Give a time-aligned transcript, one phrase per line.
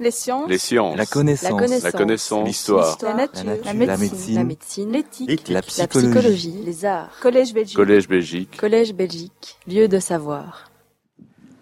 [0.00, 0.48] Les sciences.
[0.48, 0.96] Les sciences.
[0.96, 1.82] La connaissance.
[1.82, 2.46] La connaissance.
[2.46, 2.96] L'histoire.
[3.02, 3.44] La nature.
[3.44, 3.98] La La nature.
[3.98, 4.34] médecine.
[4.34, 4.92] La médecine.
[4.92, 5.48] L'éthique.
[5.48, 6.62] La La psychologie.
[6.64, 7.10] Les arts.
[7.20, 7.76] Collège Belgique.
[7.76, 8.56] Collège Belgique.
[8.56, 9.58] Collège Belgique.
[9.68, 10.70] Lieu de savoir.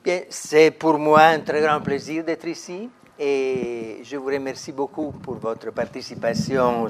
[0.05, 2.89] Bien, c'est pour moi un très grand plaisir d'être ici
[3.19, 6.87] et je vous remercie beaucoup pour votre participation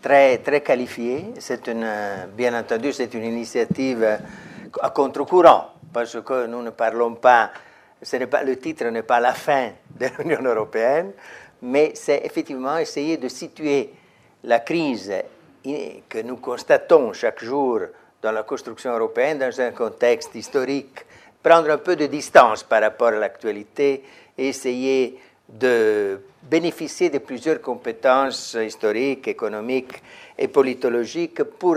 [0.00, 1.34] très, très qualifiée.
[1.38, 1.86] C'est une,
[2.34, 4.18] bien entendu, c'est une initiative
[4.80, 7.50] à contre-courant parce que nous ne parlons pas,
[8.02, 11.12] ce n'est pas, le titre n'est pas la fin de l'Union européenne,
[11.62, 13.90] mais c'est effectivement essayer de situer
[14.44, 15.12] la crise
[15.62, 17.80] que nous constatons chaque jour
[18.22, 21.04] dans la construction européenne dans un contexte historique,
[21.42, 24.02] prendre un peu de distance par rapport à l'actualité
[24.36, 30.02] et essayer de bénéficier de plusieurs compétences historiques, économiques
[30.38, 31.76] et politologiques pour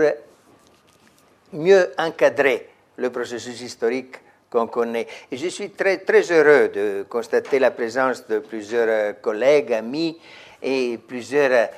[1.52, 4.16] mieux encadrer le processus historique
[4.54, 5.06] qu'on connaît.
[5.32, 5.98] Et je suis très,
[6.30, 10.16] heureux de constater la présence de plusieurs euh, collègues, amis
[10.62, 11.70] et plusieurs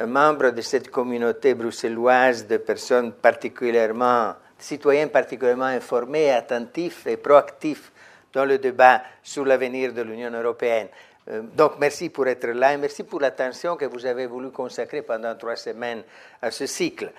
[0.00, 7.92] euh, membres de cette communauté bruxelloise de personnes particulièrement, citoyens particulièrement informés, attentifs et proactifs
[8.32, 10.88] dans le débat sur l'avenir de l'Union européenne.
[11.28, 15.02] Euh, Donc merci pour être là et merci pour l'attention que vous avez voulu consacrer
[15.02, 16.02] pendant trois semaines
[16.42, 17.12] à ce cycle.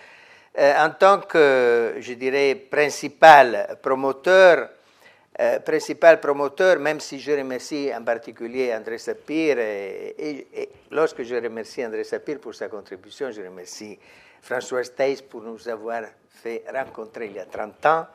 [0.58, 4.70] En tant que, je dirais, principal promoteur,
[5.38, 11.86] euh, principal promoteur, même si je remercie en particulier André Sapir, et, lorsque je remercie
[11.86, 14.00] André Sapir pour sa contribution, je remercie
[14.42, 18.08] Françoise Theis pour nous avoir fait rencontrer il y a 30 ans,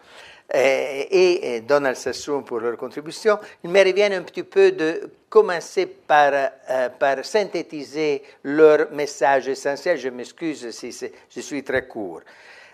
[0.54, 3.38] et, Donald Sassoon pour leur contribution.
[3.64, 9.98] Il me revient un petit peu de commencer par, euh, par synthétiser leur message essentiel.
[9.98, 10.90] Je m'excuse si
[11.30, 12.22] je suis très court.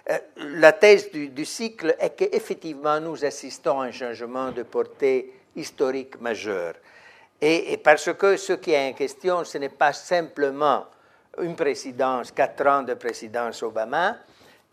[0.09, 6.21] Euh, la thèse du, cycle est qu'effectivement, nous assistons à un changement de portée historique
[6.21, 6.75] majeur.
[7.41, 10.87] Et, parce que ce qui est en question, ce n'est pas simplement
[11.43, 14.17] une présidence, quatre ans de présidence Obama,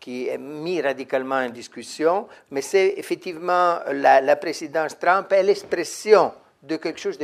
[0.00, 6.76] qui est mis radicalement en discussion, mais c'est effectivement la, présidence Trump est l'expression de
[6.76, 7.18] quelque chose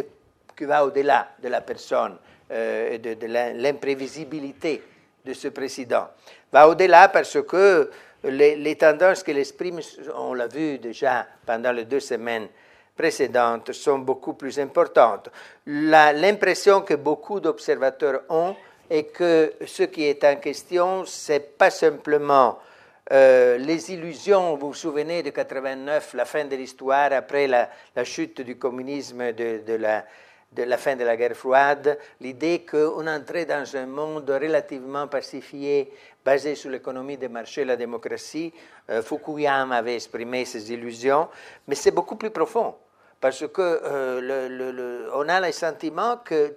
[0.57, 2.17] qui va au-delà de la personne
[2.51, 4.83] euh, de, de l'im- l'imprévisibilité
[5.25, 6.09] de ce président.
[6.53, 7.91] Va au-delà parce que
[8.25, 9.81] les, tendances qu'il exprime,
[10.17, 12.49] on l'a vu déjà pendant les deux semaines
[12.97, 15.31] précédentes, sont beaucoup plus importantes.
[15.67, 18.55] L'impression que beaucoup d'observateurs ont
[18.91, 22.59] est que ce qui est en question, c'est pas simplement
[23.13, 28.05] euh, les illusions, vous vous souvenez de 89, la fin de l'histoire, après la, la
[28.05, 30.05] chute du communisme, de, de la,
[30.53, 35.93] de la fin de la guerre froide, l'idée qu'on entrait dans un monde relativement pacifié,
[36.25, 38.53] basé sur l'économie de marché et la démocratie.
[38.91, 41.29] Euh, Fukuyama avait exprimé ces illusions,
[41.69, 42.75] mais c'est beaucoup plus profond,
[43.21, 46.55] parce que euh, a le sentiment que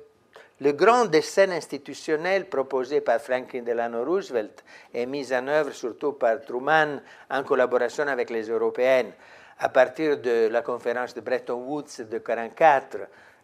[0.59, 6.41] le grand dessin institutionnel proposé par Franklin Delano Roosevelt et mis en œuvre surtout par
[6.41, 9.11] Truman en collaboration avec les Européennes
[9.59, 12.97] à partir de la conférence de Bretton Woods de 1944,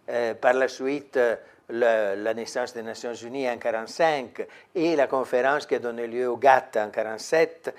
[0.09, 1.20] euh, par la suite
[1.70, 6.38] la naissance des Nations Unies en 1945 et la conférence qui a donné lieu au
[6.38, 7.75] GATT en 1947,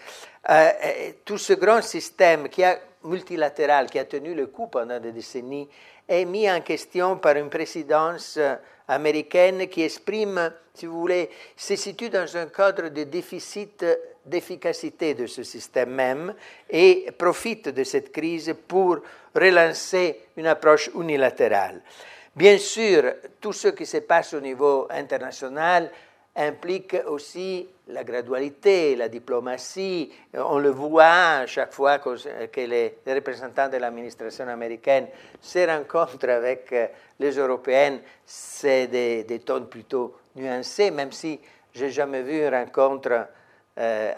[0.49, 5.01] euh, et tout ce grand système qui a, multilatéral qui a tenu le coup pendant
[5.01, 5.69] des décennies
[6.07, 8.55] est mis en question par une présidence euh,
[8.89, 13.85] américaine qui exprime, si vous voulez, se situe dans un cadre de déficit
[14.25, 16.35] d'efficacité de ce système même
[16.69, 18.99] et profite de cette crise pour
[19.35, 21.81] relancer une approche unilatérale.
[22.41, 23.03] Bien sûr,
[23.39, 25.91] tout ce qui se passe au niveau international
[26.35, 30.11] implique aussi la gradualité, la diplomatie.
[30.33, 32.17] On le voit chaque fois que,
[32.57, 35.09] les représentants de l'administration américaine
[35.39, 36.87] se rencontrent avec euh,
[37.19, 41.39] les Européennes, c'est des, des tons plutôt nuancés, même si
[41.75, 43.27] je n'ai jamais vu une rencontre
[43.81, 44.13] euh,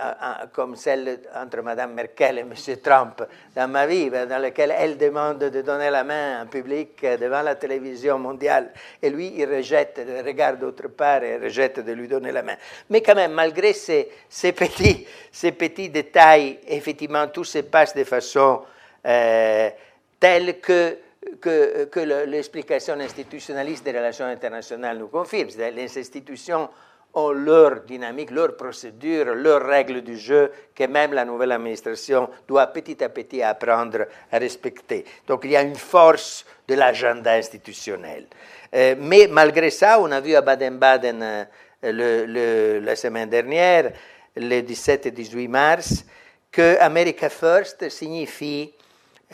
[0.53, 2.53] comme celle entre Mme Merkel et M.
[2.83, 3.23] Trump
[3.55, 7.17] dans ma vie, ben, dans laquelle elle demande de donner la main en public euh,
[7.17, 11.93] devant la télévision mondiale et lui, il rejette, il regarde autre part et rejette de
[11.93, 12.57] lui donner la main.
[12.91, 14.09] Mais quand même, malgré ces,
[14.53, 18.63] petits, ces petits détails, effectivement, tout se passe de façon
[19.07, 19.71] euh,
[20.19, 20.99] telle que
[21.41, 25.49] que, que le- l'explication institutionnaliste des relations internationales nous confirme.
[25.73, 26.69] Les institutions
[27.15, 32.69] ont leur dynamique, leur procédure, leurs règles du jeu que même la nouvelle administration doit
[32.69, 35.05] petit à petit apprendre à respecter.
[35.27, 38.27] Donc il y a une force de l'agenda institutionnel.
[38.75, 41.47] Euh, mais malgré ça, on a vu à Baden-Baden
[41.85, 43.93] euh, la semaine dernière,
[44.37, 46.05] le 17 et 18 mars,
[46.51, 48.73] que America First signifie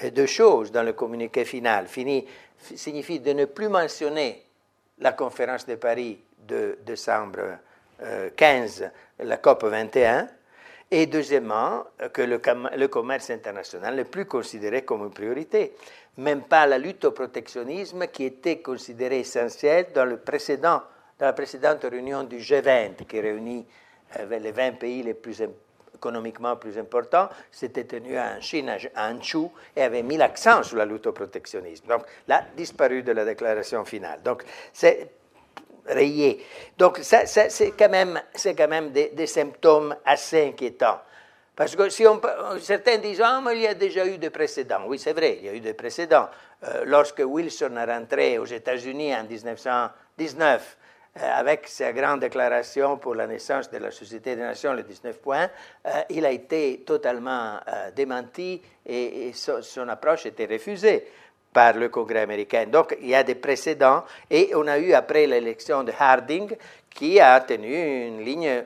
[0.02, 1.86] euh, deux choses dans le communiqué final.
[1.86, 2.26] Fini,
[2.74, 4.42] signifie de ne plus mentionner
[4.98, 7.58] la conférence de Paris de décembre
[8.36, 8.90] 15,
[9.20, 10.28] la COP 21,
[10.90, 15.74] et deuxièmement, que le, commerce international n'est plus considéré comme une priorité.
[16.16, 20.82] Même pas la lutte au protectionnisme qui était considérée essentielle dans, le précédent,
[21.18, 23.66] dans la précédente réunion du G20 qui réunit
[24.18, 25.42] euh, les 20 pays les plus
[25.94, 30.86] économiquement plus importants, s'était tenu en Chine, à Anchu, et avait mis l'accent sur la
[30.86, 31.86] lutte au protectionnisme.
[31.88, 34.22] Donc, là, disparu de la déclaration finale.
[34.22, 35.10] Donc, c'est
[35.88, 36.44] rayé.
[36.76, 38.20] Donc, ça, c'est quand même,
[38.56, 41.00] quand même des, symptômes assez inquiétants.
[41.56, 42.04] Parce que si
[42.60, 44.82] certains disent ah, mais il y a déjà eu des précédents.
[44.86, 46.28] Oui, c'est vrai, il y a eu des précédents.
[46.64, 50.76] Euh, lorsque Wilson est rentré aux États-Unis en 1919,
[51.16, 55.20] euh, avec sa grande déclaration pour la naissance de la Société des Nations, le 19
[55.20, 55.48] points,
[55.86, 57.58] euh, il a été totalement
[57.94, 61.06] démenti et, son, approche était refusée
[61.58, 62.66] par le Congrès américain.
[62.66, 66.56] Donc il y a des précédents et on a eu après l'élection de Harding
[66.88, 68.62] qui a tenu une ligne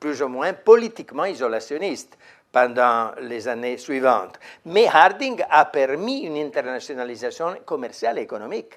[0.00, 2.18] plus ou moins politiquement isolationniste
[2.50, 4.40] pendant les années suivantes.
[4.64, 8.72] Mais Harding a permis une internationalisation commerciale et économique.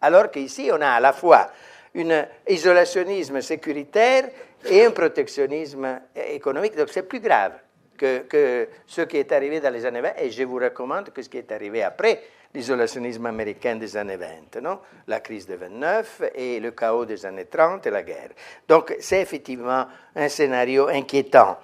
[0.00, 1.48] Alors qu'ici, on a à la fois
[1.94, 4.30] un isolationnisme sécuritaire
[4.64, 6.74] et un protectionnisme économique.
[6.74, 7.52] Donc c'est plus grave
[7.98, 11.20] que, que, ce qui est arrivé dans les années 20, et je vous recommande que
[11.20, 12.22] ce qui est arrivé après
[12.54, 14.78] l'isolationnisme américain des années 20, non?
[15.08, 18.30] La crise de 29 et le chaos des années 30 et la guerre.
[18.68, 21.58] Donc c'est effectivement un scénario inquiétant.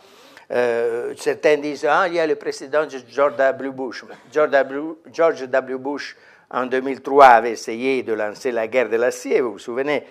[0.50, 3.70] Euh, certains disent ah, il y a le précédent George W.
[3.70, 4.04] Bush.
[4.32, 5.78] George W.
[5.78, 6.16] Bush,
[6.50, 10.02] en 2003, avait essayé de lancer la guerre de l'acier, vous vous souvenez.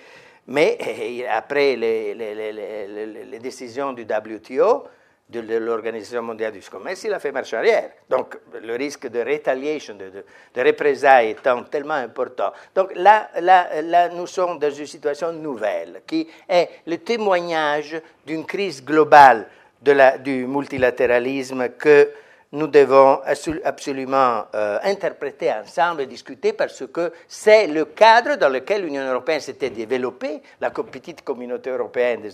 [0.48, 0.78] Mais
[1.30, 4.88] après les décisions du WTO,
[5.30, 7.92] de l'Organisation mondiale du commerce, il a fait marche arrière.
[8.10, 12.52] Donc, le risque de retaliation, de, représailles étant tellement important.
[12.74, 18.46] Donc, là, là, là, nous sommes dans une situation nouvelle, qui est le témoignage d'une
[18.46, 19.48] crise globale
[19.82, 22.10] du multilatéralisme que
[22.52, 23.22] nous devons
[23.64, 29.40] absolument euh, interpréter ensemble et discuter parce que c'est le cadre dans lequel l'Union européenne
[29.40, 30.42] s'était développée.
[30.60, 32.28] La petite communauté européenne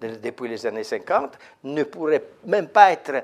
[0.00, 3.22] depuis les années 50 ne pourrait même pas être,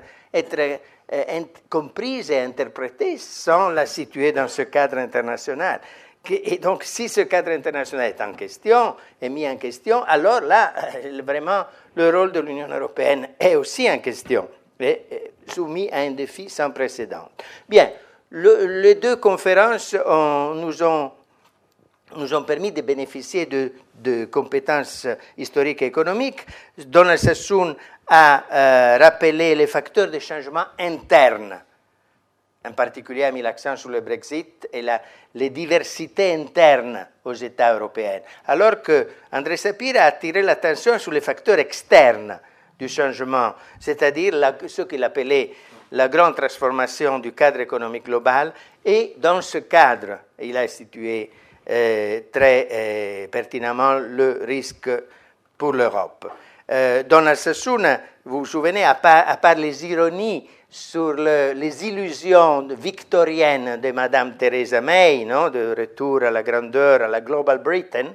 [1.11, 5.81] euh, comprise et interprétée sans la situer dans ce cadre international.
[6.29, 10.73] Et donc, si ce cadre international est en question, est mis en question, alors là,
[11.23, 11.63] vraiment,
[11.95, 14.47] le rôle de l'Union européenne est aussi en question
[14.79, 17.29] est soumis à un défi sans précédent.
[17.67, 17.91] Bien,
[18.29, 21.11] le, les deux conférences nous, ont,
[22.15, 25.07] nous ont permis de bénéficier de, de compétences
[25.37, 26.45] historiques et économiques.
[26.77, 27.75] Donald Sassoon
[28.07, 31.59] a euh, rappelé les facteurs de changement internes.
[32.65, 35.01] En particulier, a mis l'accent sur le Brexit et la,
[35.35, 38.19] les diversités internes aux États européens.
[38.45, 42.37] Alors que André Sapir a attiré l'attention sur les facteurs externes
[42.79, 44.33] du changement, c'est-à-dire
[44.67, 45.51] ce qu'il appelait
[45.91, 48.53] la grande transformation du cadre économique global.
[48.83, 51.29] Et dans ce cadre, il a institué
[51.69, 54.89] euh, très euh, pertinemment le risque
[55.57, 56.29] pour l'Europe.
[56.69, 63.79] Euh, Donald Sassoon, vous vous souvenez, à part, les ironies sur le, les illusions victoriennes
[63.81, 68.13] de Madame Theresa May, non, de retour à la grandeur, à la Global Britain,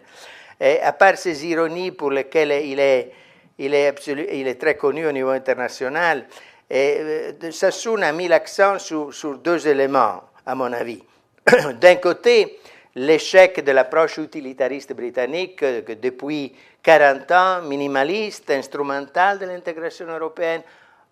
[0.61, 3.11] à part ces ironies pour lesquelles il est
[3.59, 6.27] il est, absolu, il est très connu au niveau international.
[6.69, 6.97] Et
[7.43, 11.03] euh, Sassoon a mis l'accent sur, deux éléments, à mon avis.
[11.81, 12.59] D'un côté,
[12.95, 20.63] l'échec de l'approche utilitariste britannique que depuis 40 ans, minimaliste, instrumentale de l'intégration européenne,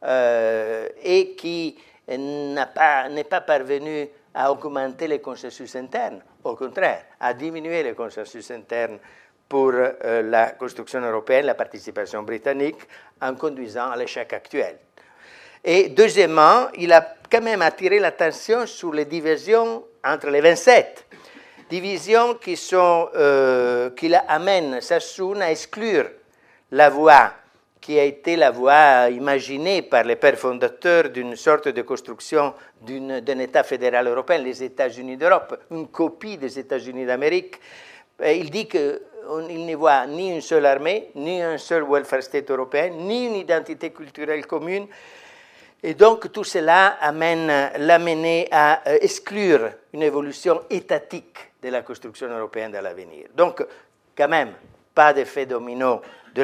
[0.03, 1.77] euh, et qui
[2.09, 8.51] n'est pas, pas parvenu à augmenter les consensus internes, au contraire, à diminuer les consensus
[8.51, 8.99] internes
[9.51, 12.79] pour euh, la construction européenne, la participation britannique,
[13.21, 14.77] en conduisant à l'échec actuel.
[15.65, 21.05] Et deuxièmement, il a quand même attiré l'attention sur les divisions entre les 27,
[21.69, 26.09] divisions qui, sont, euh, qui amènent Sassoon à exclure
[26.71, 27.33] la voie
[27.81, 33.39] qui a été la voie imaginée par les pères fondateurs d'une sorte de construction d'un
[33.39, 37.59] État fédéral européen, les États-Unis d'Europe, une copie des États-Unis d'Amérique.
[38.25, 39.03] Il dit que
[39.49, 43.37] il n'y voit ni une seule armée, ni un seul welfare state européen, ni une
[43.37, 44.87] identité culturelle commune.
[45.83, 52.29] Et donc tout cela amène l'amener à euh, exclure une évolution étatique de la construction
[52.29, 53.27] européenne à l'avenir.
[53.35, 53.65] Donc,
[54.17, 54.53] quand même,
[54.95, 56.03] pas d'effet domino
[56.35, 56.43] de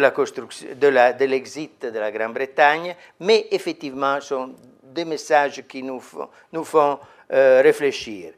[1.25, 6.99] l'exit de, de, la Grande-Bretagne, mais effectivement, sont des messages qui nous font, nous font
[7.33, 8.33] euh, réfléchir.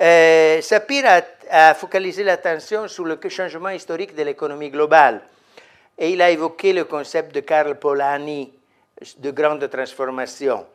[0.00, 1.04] Euh, Sapir
[1.50, 5.22] a, focalisé l'attention sur le changement historique de l'économie globale
[5.98, 8.52] et il a évoqué le concept de Karl Polanyi
[9.18, 10.66] de grande transformation.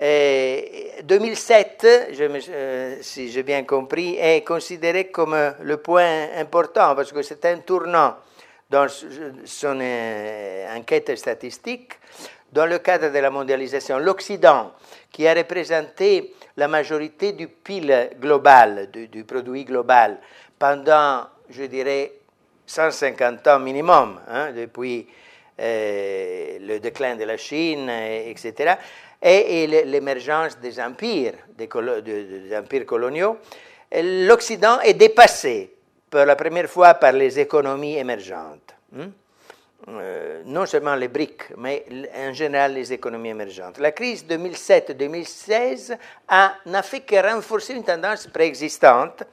[0.00, 7.44] 2007, euh, si j'ai bien compris, est considéré comme le point important parce que c'est
[7.46, 8.16] un tournant
[8.72, 11.92] dans son euh, enquête statistique
[12.50, 13.98] dans le cadre de la mondialisation.
[13.98, 14.72] L'Occident,
[15.10, 20.18] qui a représenté la majorité du PIL global, du, produit global,
[20.58, 22.12] pendant, je dirais,
[22.66, 25.06] 150 ans minimum, hein, depuis
[25.60, 28.74] euh, le déclin de la Chine, etc.,
[29.24, 31.68] et, l'émergence des empires, des
[32.56, 33.38] empires coloniaux,
[33.92, 35.72] l'Occident est dépassé
[36.10, 38.74] pour la première fois par les économies émergentes.
[38.98, 39.10] Hein.
[39.88, 41.84] Euh, non seulement les briques, mais
[42.16, 43.78] en général les économies émergentes.
[43.78, 45.96] La crise 2007-2016
[46.66, 49.24] n'a fait que renforcer une tendance préexistante.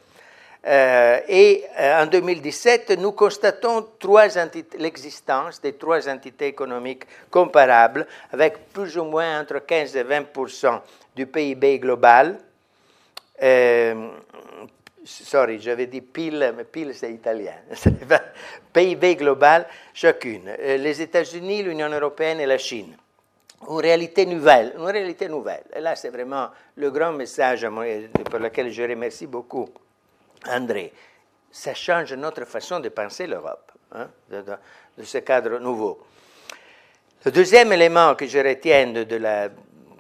[0.66, 3.86] Euh, et euh, en 2017, nous constatons
[4.80, 10.82] l'existence de trois entités économiques comparables, avec plus ou moins entre 15 et 20%
[11.16, 12.40] du PIB global,
[15.10, 17.56] sorry, j'avais dit pile, mais pile c'est italien.
[18.74, 20.48] PIB global, chacune.
[20.48, 22.96] Euh, les États-Unis, l'Union européenne et la Chine.
[23.68, 25.64] Une réalité nouvelle, une réalité nouvelle.
[25.76, 27.68] Et là, c'est vraiment le grand message
[28.30, 29.68] pour lequel je remercie beaucoup
[30.48, 30.94] André.
[31.52, 36.00] Ça change notre façon de penser l'Europe, hein, de, ce cadre nouveau.
[37.26, 39.50] Le deuxième élément que je retiens de la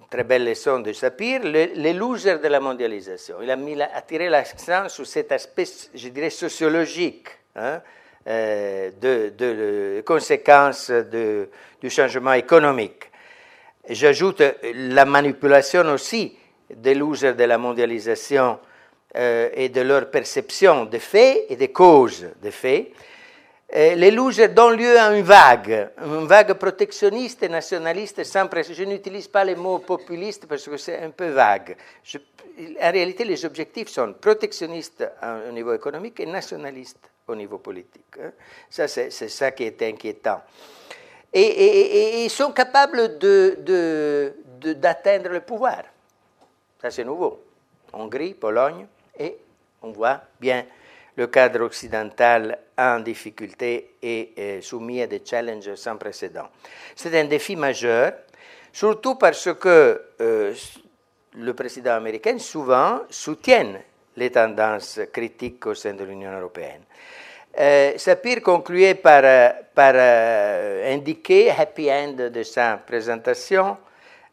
[0.10, 3.38] très belle leçon de Sapir, les losers de la mondialisation.
[3.42, 7.82] Il a mis, attiré l'accent sur cet aspect, je dirais, sociologique hein,
[8.28, 13.04] euh, de, conséquences du changement économique.
[13.88, 14.42] J'ajoute
[14.74, 16.36] la manipulation aussi
[16.70, 18.60] des losers de la mondialisation
[19.16, 22.92] euh, et de leur perception des faits et des causes des faits
[23.72, 28.86] les losers donnent lieu à une vague, une vague protectionniste et nationaliste sans précision.
[28.86, 31.76] Je n'utilise pas le mot populiste parce que c'est un peu vague.
[32.82, 35.08] en réalité, les objectifs sont protectionnistes
[35.48, 38.18] au niveau économique et nationalistes au niveau politique.
[38.20, 38.32] Hein.
[38.70, 40.42] Ça, c'est, ça qui est inquiétant.
[41.32, 43.20] Et, ils sont capables
[44.60, 45.84] d'atteindre le pouvoir.
[46.82, 47.44] Ça, c'est nouveau.
[47.94, 49.38] Hongrie, Pologne, et
[49.82, 50.66] on voit bien
[51.16, 56.48] le cadre occidental en difficulté et soumis à des challenges sans précédent.
[56.96, 58.14] C'est un défi majeur,
[58.72, 60.54] surtout parce que euh,
[61.36, 63.74] le président américain souvent soutient
[64.16, 66.84] les tendances critiques au sein de l'Union européenne.
[67.60, 69.24] Euh, Sapir concluait par,
[69.74, 73.78] par euh, indiquer, happy end de sa présentation,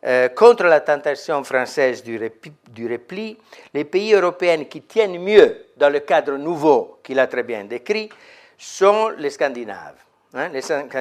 [0.05, 3.37] euh, contre la tentation française du, repli,
[3.75, 8.11] les pays européens qui tiennent mieux dans le cadre nouveau qu'il a très bien décrit
[8.59, 10.07] sont les Scandinaves.
[10.35, 10.51] Hein.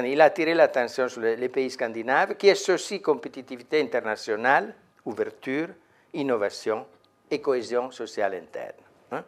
[0.04, 5.68] il a attiré l'attention sur les, pays scandinaves qui associent compétitivité internationale, ouverture,
[6.14, 6.86] innovation
[7.30, 8.78] et cohésion sociale interne.
[9.12, 9.24] Hein.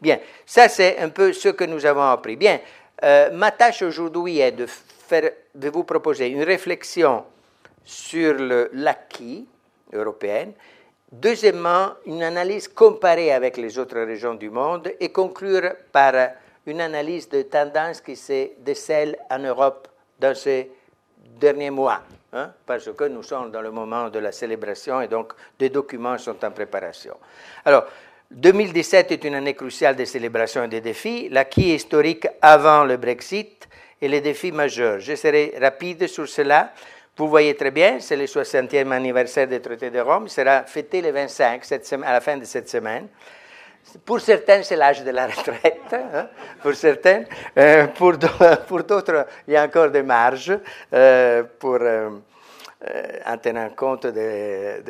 [0.00, 2.36] Bien, ça c'est un peu ce que nous avons appris.
[2.36, 2.60] Bien,
[3.02, 4.66] euh, ma tâche aujourd'hui est de,
[5.68, 7.24] vous proposer une réflexion
[7.84, 8.36] sur
[8.72, 9.46] l'acquis
[9.92, 10.52] européen.
[11.10, 16.12] Deuxièmement, une analyse comparée avec les autres régions du monde et conclure par
[16.68, 19.88] une analyse de tendances qui se décèlent en Europe
[20.20, 20.70] dans ces
[21.40, 25.32] derniers mois, hein, parce que nous sommes dans le moment de la célébration et donc
[25.58, 27.16] des documents sont en préparation.
[27.64, 27.86] Alors,
[28.30, 33.66] 2017 est une année cruciale des célébrations et des défis, l'acquis historique avant le Brexit
[34.00, 35.00] et les défis majeurs.
[35.00, 36.72] Je serai rapide sur cela.
[37.16, 41.00] Vous voyez très bien, c'est le 60e anniversaire du traité de Rome, il sera fêté
[41.00, 41.62] le 25
[42.04, 43.08] à la fin de cette semaine.
[44.04, 46.28] Pour certains, c'est l'âge de la retraite, hein,
[46.62, 47.24] pour certains.
[47.56, 47.86] Euh,
[48.86, 50.58] d'autres, il y a encore des marges
[50.92, 52.10] euh, pour, euh,
[53.26, 54.82] en tenant compte de,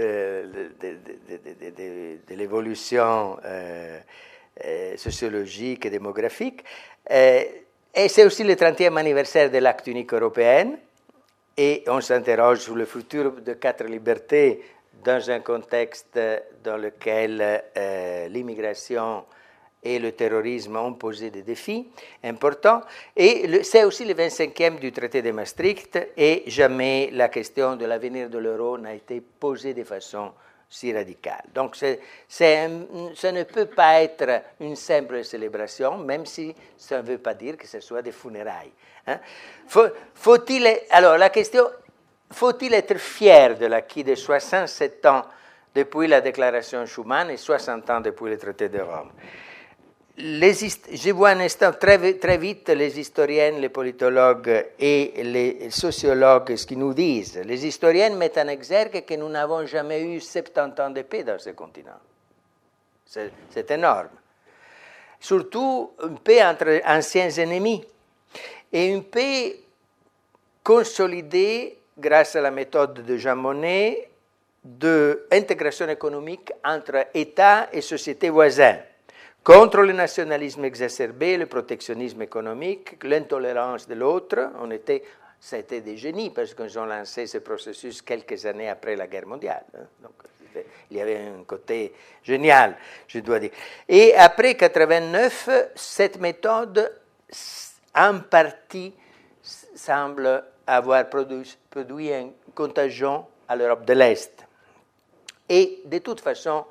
[2.31, 3.37] l'évolution
[4.97, 6.65] sociologique et démographique.
[7.09, 10.77] et c'est aussi le 30e anniversaire de l'acte unique européenne
[11.57, 14.63] et on s'interroge sur le futur de quatre libertés
[15.05, 16.19] dans un contexte
[16.63, 19.25] dans lequel euh, l'immigration
[19.83, 21.89] et le terrorisme ont posé des défis
[22.25, 22.83] importants.
[23.17, 28.29] Et c'est aussi le 25e du traité de Maastricht et jamais la question de l'avenir
[28.29, 30.33] de l'euro n'a été posée de façon
[30.69, 31.45] si radicale.
[31.55, 37.35] Donc ça ne peut pas être une simple célébration, même si ça ne veut pas
[37.35, 38.73] dire que ce soit des funérailles.
[39.07, 39.19] Hein.
[40.15, 41.65] Faut-il, alors la question,
[42.31, 45.23] faut-il être fier de l'acquis de 67 ans
[45.75, 49.13] depuis la déclaration Schuman et 60 ans depuis le traité de Rome?
[50.19, 56.67] je vois un instant très, très, vite les historiennes, les politologues et les sociologues ce
[56.67, 57.41] qu'ils nous disent.
[57.45, 61.39] Les historiennes mettent en exergue que nous n'avons jamais eu 70 ans de paix dans
[61.39, 62.01] ce continent.
[63.07, 64.09] C'est énorme.
[65.21, 67.85] Surtout une paix entre anciens ennemis
[68.73, 69.61] et une paix
[70.65, 74.09] consolidée grâce à la méthode de Jean Monnet
[74.65, 78.81] d'intégration économique entre États et sociétés voisines,
[79.43, 84.51] contre le nationalisme exacerbé, le protectionnisme économique, l'intolérance de l'autre.
[84.61, 85.03] On était,
[85.41, 89.65] c'était des génies parce qu'ils ont lancé ce processus quelques années après la guerre mondiale.
[89.75, 89.87] Hein.
[90.03, 90.13] Donc,
[90.91, 92.77] il y avait un côté génial,
[93.07, 93.51] je dois dire.
[93.89, 96.93] Et après 89, cette méthode,
[97.95, 98.93] en partie,
[99.75, 104.45] semble avoir produit, produit un contagion à l'Europe de l'Est.
[105.49, 106.65] Et de toute façon,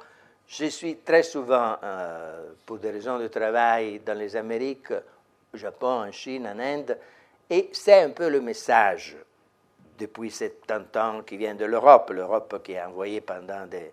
[0.47, 4.91] je suis très souvent, euh, pour des raisons de travail, dans les Amériques,
[5.53, 6.97] au Japon, en Chine, en Inde,
[7.49, 9.17] et c'est un peu le message
[9.97, 13.91] depuis 70 ans qui vient de l'Europe, l'Europe qui a envoyé pendant des,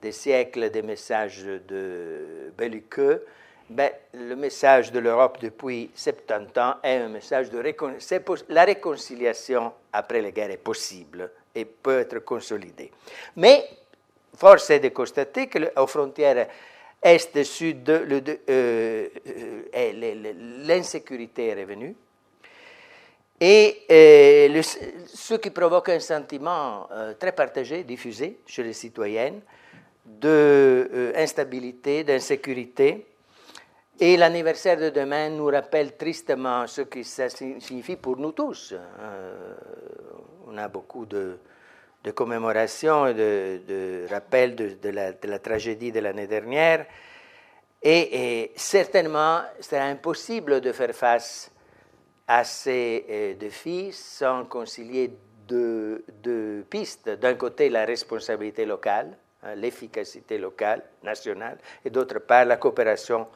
[0.00, 3.24] des siècles des messages de belliqueux.
[3.70, 8.46] Ben, le message de l'Europe depuis 70 ans est un message de réconciliation.
[8.50, 12.90] La réconciliation après la guerre est possible et peut être consolidée.
[13.36, 13.64] Mais
[14.36, 16.46] force est de constater qu'aux frontières
[17.04, 19.08] est et sud, euh, euh,
[20.66, 21.94] l'insécurité est revenue.
[23.40, 24.62] Et euh,
[25.06, 29.42] ce qui provoque un sentiment très partagé, diffusé chez les citoyennes,
[30.04, 33.06] d'instabilité, d'insécurité.
[34.00, 38.74] Et l'anniversaire de demain nous rappelle tristement ce que ça signifie pour nous tous.
[40.46, 41.38] on a beaucoup de,
[42.02, 46.86] de commémoration et de, de rappel de, la, tragédie de l'année dernière.
[47.82, 51.50] Et, et, certainement, sera impossible de faire face
[52.26, 55.12] à ces euh, défis sans concilier
[55.46, 57.10] deux, deux pistes.
[57.10, 63.26] D'un côté, la responsabilité locale, hein, l'efficacité locale, nationale, et d'autre part, la coopération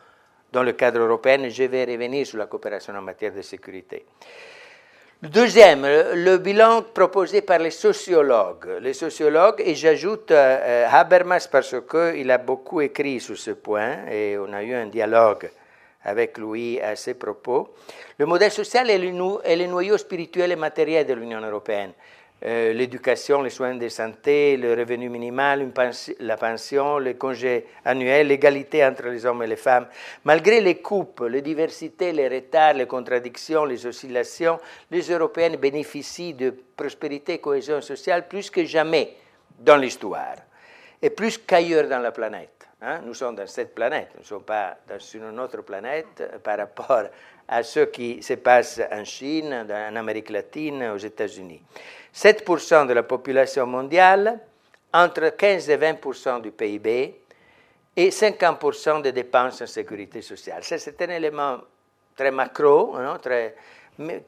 [0.52, 1.48] dans le cadre européen.
[1.48, 4.04] Je vais revenir sur la coopération en matière de sécurité.
[5.20, 8.78] Deuxième, le bilan proposé par les sociologues.
[8.80, 14.38] Les sociologues, et j'ajoute euh, Habermas parce qu'il a beaucoup écrit sur ce point et
[14.38, 15.50] on a eu un dialogue
[16.04, 17.74] avec lui à ces propos.
[18.16, 21.92] Le modèle social est le noyau spirituel et matériel de l'Union européenne.
[22.44, 25.72] Euh, l'éducation, les soins de santé, le revenu minimal,
[26.20, 29.88] la pension, les congés annuels, l'égalité entre les hommes et les femmes.
[30.24, 36.54] Malgré les coupes, les diversités, les retards, les contradictions, les oscillations, les Européennes bénéficient de
[36.76, 39.16] prospérité et cohésion sociale plus que jamais
[39.58, 40.36] dans l'histoire
[41.02, 42.67] et plus qu'ailleurs dans la planète.
[43.04, 47.02] Nous sommes dans cette planète, nous ne sommes pas dans une autre planète par rapport
[47.48, 51.60] à ce qui se passe en Chine, en Amérique latine, aux États-Unis.
[52.14, 54.38] 7% de la population mondiale,
[54.92, 57.20] entre 15 et 20% du PIB
[57.96, 60.62] et 50% des dépenses en sécurité sociale.
[60.62, 61.58] c'est un élément
[62.14, 63.56] très macro, très,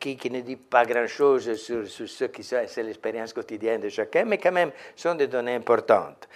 [0.00, 4.38] qui, ne dit pas grand-chose sur, sur, ce qui c'est l'expérience quotidienne de chacun, mais
[4.38, 6.28] quand même sont des données importantes.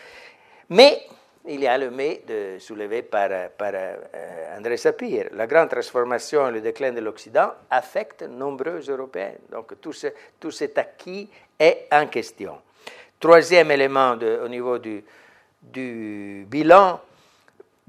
[0.70, 1.03] Mais
[1.46, 5.28] il y a le mais de, soulevé par, par euh, André Sapir.
[5.33, 9.35] La grande transformation et le déclin de l'Occident affectent nombreux Européens.
[9.50, 10.09] Donc tout, ce,
[10.40, 11.28] tout cet acquis
[11.59, 12.59] est en question.
[13.20, 15.04] Troisième élément au niveau du,
[15.62, 17.00] du bilan,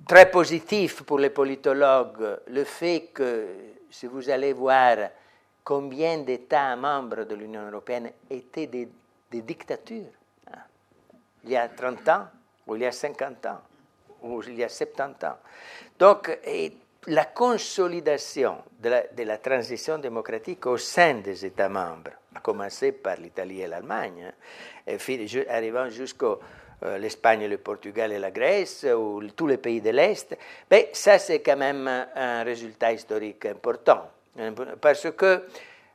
[0.07, 3.47] très positif pour les politologues, le fait que,
[3.89, 4.97] si vous allez voir
[5.63, 8.87] combien d'États membres de l'Union européenne étaient des,
[9.31, 10.11] des dictatures,
[10.53, 10.59] hein,
[11.43, 12.27] il y a 30 ans,
[12.67, 13.62] ou il y a 50 ans,
[14.23, 15.38] ou il y a 70 ans.
[15.99, 16.39] Donc,
[17.08, 23.62] la consolidation de la, transition démocratique au sein des États membres, à commencer par l'Italie
[23.62, 24.34] et l'Allemagne,
[24.88, 24.97] hein,
[25.49, 26.38] arrivant jusqu'à
[26.84, 30.36] euh, l'Espagne, le Portugal et la Grèce, ou tous les pays de l'Est,
[30.69, 34.10] ben, ça c'est quand même un résultat historique important.
[34.39, 35.43] Hein, parce que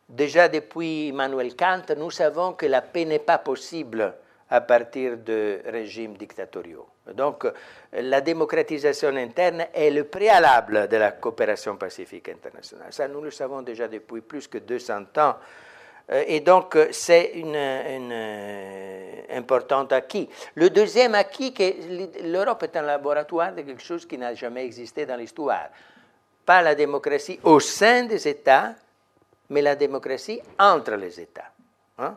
[0.09, 4.15] déjà depuis Immanuel Kant, nous savons que la paix n'est pas possible
[4.51, 6.87] à partir de régimes dictatoriaux.
[7.15, 7.47] Donc,
[7.93, 12.93] la démocratisation interne est le préalable de la coopération pacifique internationale.
[12.93, 15.37] Ça, nous le savons déjà depuis plus que 200 ans.
[16.11, 20.29] Euh, et donc, c'est une euh, importante acquis.
[20.57, 25.07] Le deuxième acquis, que l'Europe est un laboratoire de quelque chose qui n'a jamais existé
[25.07, 25.69] dans l'histoire.
[26.45, 28.75] Pas la démocratie au sein des États,
[29.51, 31.53] mais la démocratie entre les États.
[31.99, 32.17] Hein?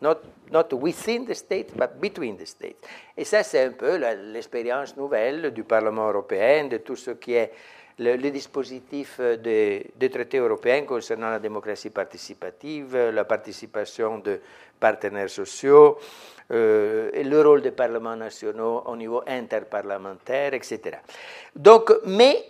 [0.00, 2.86] Not, within the states, but between the states.
[3.16, 7.52] Et ça, c'est un peu l'expérience nouvelle du Parlement européen, de tout ce qui est
[7.98, 14.40] le, dispositif des, traités européens concernant la démocratie participative, la participation de
[14.78, 15.98] partenaires sociaux,
[16.52, 20.98] euh, le rôle des parlements nationaux au niveau interparlementaire, etc.
[21.54, 22.44] Donc, mais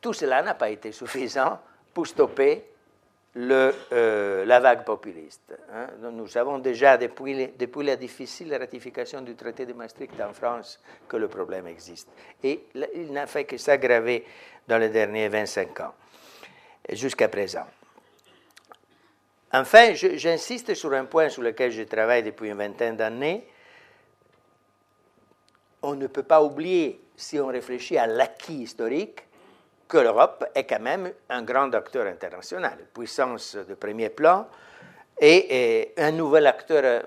[0.00, 1.58] tout cela n'a pas été suffisant
[1.92, 2.71] pour stopper
[3.34, 5.54] euh, la vague populiste.
[5.72, 5.86] Hein.
[6.12, 11.16] Nous savons déjà depuis, depuis, la difficile ratification du traité de Maastricht en France que
[11.16, 12.08] le problème existe.
[12.42, 14.26] Et il n'a fait que s'aggraver
[14.68, 15.94] dans les derniers 25 ans,
[16.90, 17.66] jusqu'à présent.
[19.50, 23.46] Enfin, j'insiste sur un point sur lequel je travaille depuis une vingtaine d'années.
[25.82, 29.24] On ne peut pas oublier, si on réfléchit à l'acquis historique,
[29.92, 34.48] que l'Europe est quand même un grand acteur international, puissance de premier plan,
[35.20, 37.02] et, un nouvel acteur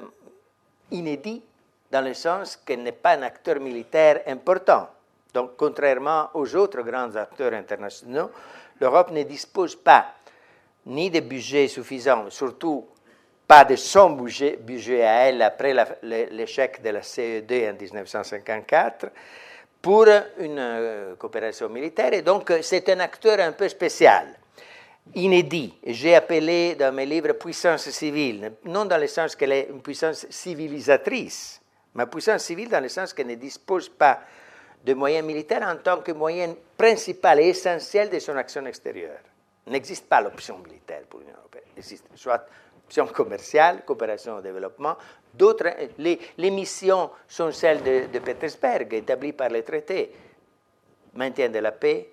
[0.91, 1.41] inédit
[1.91, 4.87] dans le sens qu'elle n'est pas un acteur militaire important.
[5.33, 8.29] Donc, contrairement aux autres grands acteurs internationaux,
[8.79, 10.13] l'Europe ne dispose pas
[10.85, 12.85] ni de budget suffisant, surtout
[13.47, 19.07] pas de son budget, budget à elle après l'échec de la CED en 1954,
[19.85, 20.07] pour
[20.39, 22.11] une euh, coopération militaire.
[22.11, 24.25] Et donc, euh, c'est un acteur un peu spécial,
[25.13, 25.75] inédit.
[25.85, 30.25] J'ai appelé dans mes livres puissance civile, non dans le sens qu'elle est une puissance
[30.27, 31.61] civilisatrice,
[31.93, 34.21] mais puissance civile dans le sens qu'elle ne dispose pas
[34.83, 39.21] de moyens militaires en tant que moyen principal et essentiel de son action extérieure.
[39.67, 41.65] N'existe pas l'option militaire pour l'Union européenne.
[41.75, 42.43] Il existe soit
[43.13, 44.95] commerciale, coopération au développement,
[45.35, 50.11] D'autres, les, missions sont celles de, de, établies par les traités.
[51.13, 52.09] Maintien de la paix,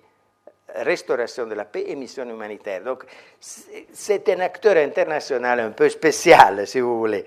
[0.75, 2.83] restauration de la paix et mission humanitaire.
[2.83, 3.05] Donc,
[3.39, 7.25] c'est un acteur international un peu spécial, si vous voulez.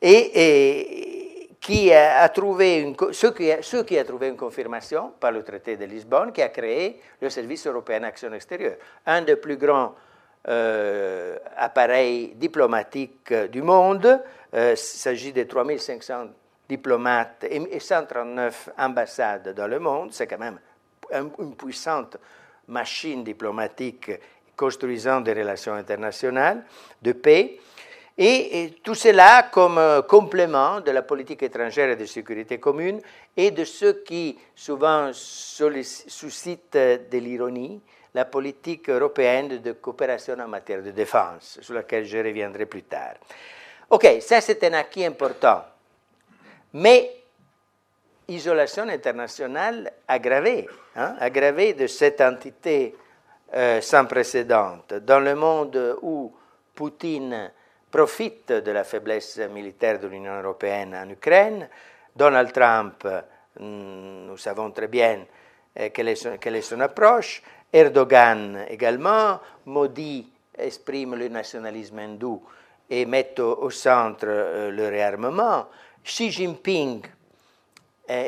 [0.00, 3.26] Et, qui a trouvé une, ce
[3.82, 7.66] qui a trouvé une confirmation par le traité de Lisbonne, qui a créé le Service
[7.66, 9.94] européen d'action extérieure, un des plus grands
[10.48, 14.22] euh, appareils diplomatiques du monde,
[14.54, 16.28] euh, il s'agit de 3500
[16.68, 20.12] diplomates et 139 ambassades dans le monde.
[20.12, 20.58] C'est quand même
[21.38, 22.16] une puissante
[22.66, 24.10] machine diplomatique
[24.56, 26.64] construisant des relations internationales
[27.02, 27.58] de paix.
[28.20, 33.00] Et, tout cela comme euh, complément de la politique étrangère et de sécurité commune
[33.36, 37.80] et de ce qui souvent suscite de l'ironie,
[38.14, 43.14] la politique européenne de coopération en matière de défense, sur laquelle je reviendrai plus tard.
[43.90, 45.64] Ok, ça c'est un acquis important.
[46.74, 47.10] Mais
[48.28, 52.94] isolation internationale aggravée, hein, aggravée de cette entité
[53.54, 54.78] euh, sans précédent.
[55.02, 56.34] Dans le monde où
[56.74, 57.50] Poutine
[57.90, 61.68] profite de la faiblesse militaire de l'Union européenne en Ukraine,
[62.14, 63.06] Donald Trump,
[63.58, 65.24] hmm, nous savons très bien
[65.78, 67.42] euh, quelle, est son, quelle est son approche,
[67.72, 70.26] Erdogan également, Modi
[70.56, 72.42] exprime le nationalisme hindou
[72.88, 75.66] et mettent au, centre euh, le réarmement.
[76.02, 77.02] Xi Jinping,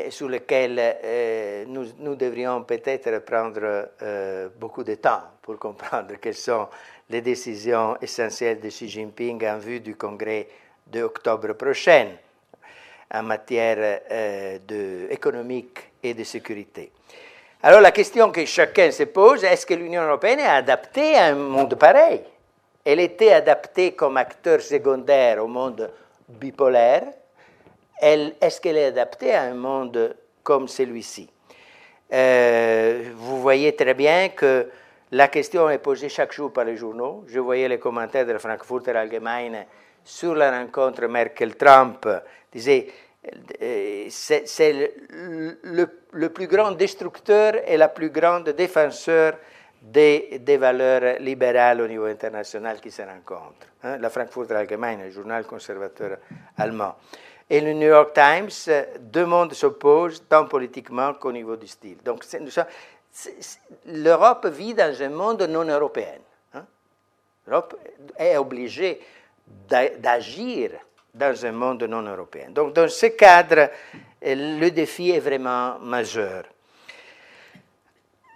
[0.09, 6.67] sur lequel euh, nous, devrions peut-être prendre euh, beaucoup de temps pour comprendre quelles sont
[7.09, 10.47] les décisions essentielles de Xi Jinping en vue du congrès
[10.85, 12.09] d'octobre prochain
[13.11, 14.01] en matière
[14.67, 16.91] de, économique et de sécurité.
[17.63, 21.35] Alors la question que chacun se pose, est-ce que l'Union européenne est adaptée à un
[21.35, 22.23] monde pareil?
[22.83, 25.91] Elle était adaptée comme acteur secondaire au monde
[26.27, 27.03] bipolaire.
[28.01, 31.29] Est-ce qu'elle est adaptée à un monde comme celui-ci?
[32.11, 34.67] Euh, Vous voyez très bien que
[35.11, 37.25] la question est posée chaque jour par les journaux.
[37.27, 39.67] Je voyais les commentaires de la Frankfurter Allgemeine
[40.03, 42.07] sur la rencontre Merkel-Trump.
[44.09, 49.37] C'est le, plus grand destructeur et la plus grande défenseur
[49.81, 53.67] des, des, valeurs libérales au niveau international qui se rencontrent.
[53.83, 53.97] Hein.
[53.97, 56.17] La Frankfurter Allgemeine, le journal conservateur
[56.57, 56.95] allemand.
[57.49, 58.49] Et le New York Times,
[58.99, 61.97] deux mondes s'opposent tant politiquement qu'au niveau du style.
[62.03, 62.23] Donc
[63.87, 66.19] l'Europe vit dans un monde non européen.
[66.53, 66.65] Hein.
[67.45, 67.75] L'Europe
[68.17, 69.01] est obligée
[69.67, 70.71] d'agir
[71.13, 72.49] dans un monde non européen.
[72.49, 73.69] Donc dans ce cadre,
[74.21, 76.43] le défi est vraiment majeur.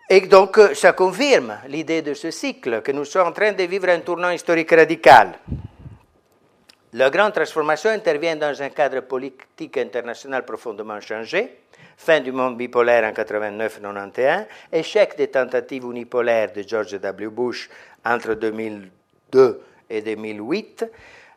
[0.08, 3.64] Et donc, euh, ça confirme l'idée de ce cycle, que nous sommes en train de
[3.64, 5.40] vivre un tournant historique radical.
[6.94, 11.58] La grande transformation intervient dans un cadre politique international profondément changé,
[11.98, 17.28] fin du monde bipolaire en 89-91, échec des tentatives unipolaires de George W.
[17.30, 17.68] Bush
[18.06, 20.86] entre 2002 et 2008,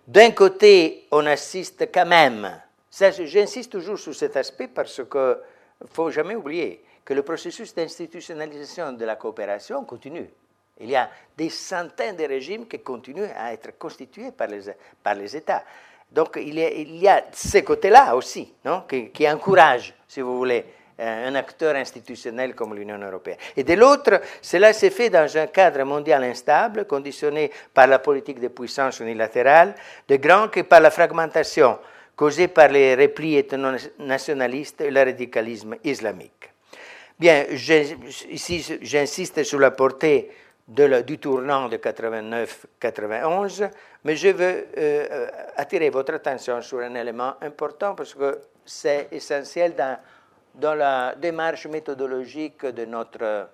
[0.08, 2.50] D'un côté, on assiste quand même,
[2.90, 5.36] j'insiste toujours sur cet aspect parce qu'il
[5.82, 10.30] ne faut jamais oublier que le processus d'institutionnalisation de la coopération continue.
[10.80, 14.62] Il y a des centaines de régimes qui continuent à être constitués par les,
[15.02, 15.62] par les États.
[16.10, 20.22] Donc il y a, il y a ce côté-là aussi, non, qui, qui, encourage, si
[20.22, 20.64] vous voulez,
[20.98, 23.38] un acteur institutionnel comme l'Union européenne.
[23.56, 28.40] Et de l'autre, cela s'est fait dans un cadre mondial instable, conditionné par la politique
[28.40, 29.74] de puissance unilatérale,
[30.08, 31.78] de grand que par la fragmentation
[32.18, 33.46] causée par les replis
[34.00, 36.50] nationalistes et le radicalisme islamique.
[37.16, 40.28] Bien, ici j'insiste sur la portée
[40.66, 43.70] du tournant de 89-91,
[44.04, 49.74] mais je veux euh, attirer votre attention sur un élément important parce que c'est essentiel
[49.76, 49.96] dans,
[50.58, 53.48] dans, la démarche méthodologique de notre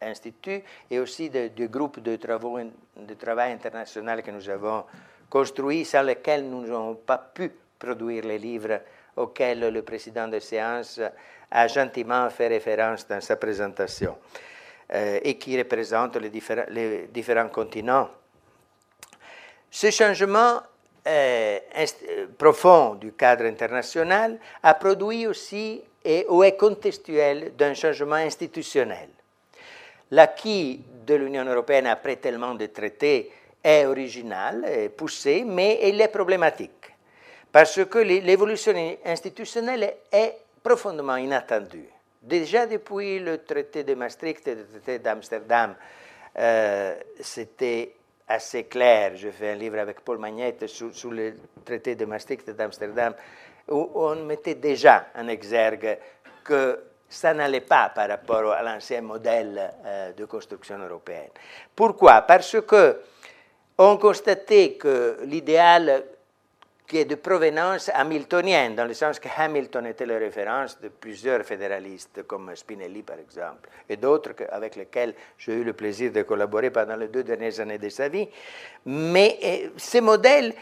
[0.00, 4.84] institut et aussi du groupe de, travail international que nous avons
[5.30, 8.80] construit, sans lequel nous n'avons pas pu produire les livres
[9.16, 11.00] auxquels le président de séance
[11.50, 14.16] a gentiment fait référence dans sa présentation.
[14.94, 16.28] Euh, et qui représente les
[17.08, 18.10] différents, continents.
[19.70, 20.60] Ce changement
[21.06, 21.58] euh,
[22.36, 29.08] profond du cadre international a produit aussi et, ou est contextuel d'un changement institutionnel.
[30.10, 33.30] L'acquis de l'Union européenne après tellement de traités
[33.62, 36.82] est original, est poussé, mais il est problématique
[37.52, 38.72] parce que l'évolution
[39.04, 41.88] institutionnelle est profondément inattendue.
[42.22, 45.74] Déjà depuis le traité de Maastricht et le traité d'Amsterdam,
[46.38, 47.92] euh, c'était
[48.26, 49.16] assez clair.
[49.16, 51.34] Je fais un livre avec Paul Magnette sur, le
[51.64, 53.14] traité de Maastricht et d'Amsterdam,
[53.68, 55.98] où on mettait déjà en exergue
[56.44, 61.30] que ça n'allait pas par rapport à l'ancien modèle euh, de construction européenne.
[61.76, 62.22] Pourquoi?
[62.22, 63.00] Parce que
[63.78, 66.04] on constatait que l'idéal
[66.86, 71.42] qui est de provenance hamiltonienne, dans le sens que Hamilton était la référence de plusieurs
[71.42, 76.70] fédéralistes, comme Spinelli par exemple, et d'autres avec lesquels j'ai eu le plaisir de collaborer
[76.70, 78.28] pendant les deux dernières années de sa vie.
[78.84, 80.54] Mais eh, ces modèles,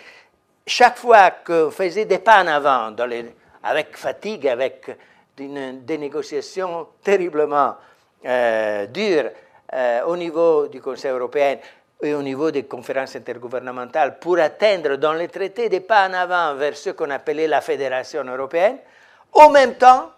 [0.66, 2.94] chaque fois qu'on faisait des pas en avant,
[3.62, 4.96] avec fatigue, avec
[5.36, 7.76] des négociations terriblement
[8.24, 9.30] euh, dures
[9.72, 11.56] euh, au niveau du Conseil européen,
[12.02, 16.54] et au niveau des conférences intergouvernementales pour atteindre dans les traités des pas en avant
[16.54, 18.78] vers ce qu'on appelait la fédération européenne.
[19.32, 20.10] En même temps,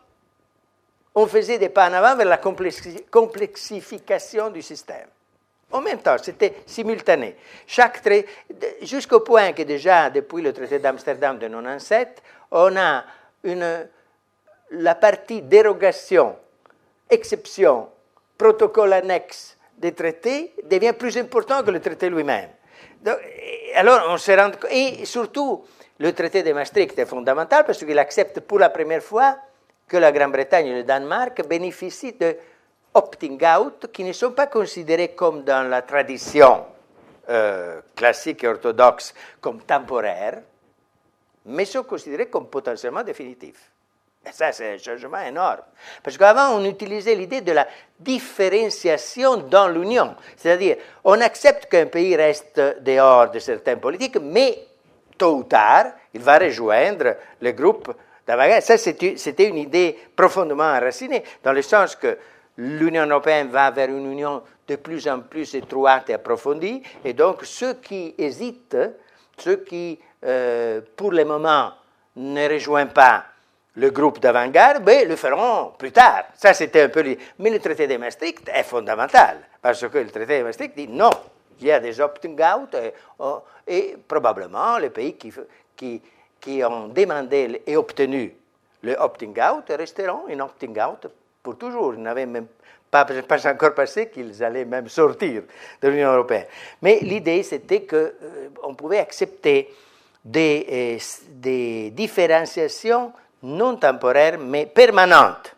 [1.14, 5.08] on faisait des pas en avant vers la complexification du système.
[5.72, 7.36] En même temps, c'était simultané.
[7.66, 8.02] Chaque
[8.82, 13.04] jusqu'au point que déjà, depuis le traité d'Amsterdam de 1997, on a
[14.72, 16.36] la partie dérogation,
[17.10, 17.88] exception,
[18.36, 22.50] protocole annexe des traités devient plus important que le traité lui-même.
[23.74, 24.32] Alors, on se
[24.70, 25.64] Et surtout,
[25.98, 29.36] le traité de Maastricht est fondamental parce qu'il accepte pour la première fois
[29.88, 32.36] que la Grande-Bretagne et le Danemark bénéficient de
[32.94, 36.64] opting out qui ne sont pas considérés comme dans la tradition
[37.28, 40.42] euh, classique et orthodoxe comme temporaires,
[41.46, 43.70] mais sont considérés comme potentiellement définitifs.
[44.24, 45.62] Et ça, c'est un changement énorme.
[46.02, 47.66] Parce qu'avant, on utilisait l'idée de la
[47.98, 50.14] différenciation dans l'Union.
[50.36, 54.66] C'est-à-dire, on accepte qu'un pays reste dehors de certaines politiques, mais
[55.18, 57.92] tôt ou tard, il va rejoindre le groupe
[58.26, 58.62] d'avant-garde.
[58.62, 62.16] Ça, c'était une idée profondément enracinée, dans le sens que
[62.56, 67.44] l'Union européenne va vers une union de plus en plus étroite et approfondie, et donc
[67.44, 68.76] ceux qui hésitent,
[69.36, 71.72] ceux qui, euh, pour le moment,
[72.16, 73.24] ne rejoignent pas
[73.74, 76.24] le groupe d'avant-garde, ben, le feront plus tard.
[76.34, 77.02] Ça, c'était un peu...
[77.38, 81.10] Mais le traité de Maastricht est fondamental, parce que le traité de Maastricht dit non,
[81.60, 83.42] il y a des opting-out, et, oh,
[84.06, 88.34] probablement les pays qui, ont demandé et obtenu
[88.82, 91.06] le opting-out resteront en opting-out
[91.42, 91.94] pour toujours.
[91.94, 92.46] Ils n'avaient même
[92.90, 93.06] pas,
[93.46, 95.42] encore passé qu'ils allaient même sortir
[95.80, 96.46] de l'Union européenne.
[96.82, 99.70] Mais l'idée, c'était qu'on euh, pouvait accepter
[100.24, 100.98] des, euh,
[101.30, 103.12] des différenciations
[103.44, 105.56] non temporaire mais permanente,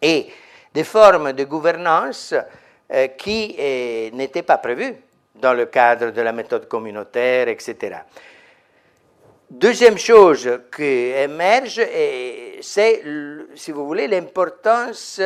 [0.00, 0.28] et
[0.72, 2.32] des formes de gouvernance
[2.92, 3.56] euh, qui
[4.12, 4.94] n'étaient pas prévues
[5.34, 7.96] dans le cadre de la méthode communautaire, etc.
[9.52, 11.82] Deuxième chose qui émerge,
[12.62, 13.02] c'est,
[13.54, 15.20] si vous voulez, l'importance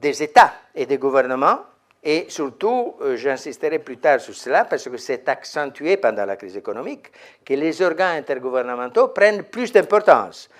[0.00, 1.60] des États et des gouvernements
[2.02, 6.56] et surtout, euh, j'insisterai plus tard sur cela parce que c'est accentué pendant la crise
[6.56, 7.12] économique
[7.44, 10.50] que les organes intergouvernementaux prennent plus d'importance.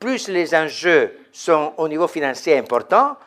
[0.00, 3.18] Plus les enjeux sont au niveau financier importants,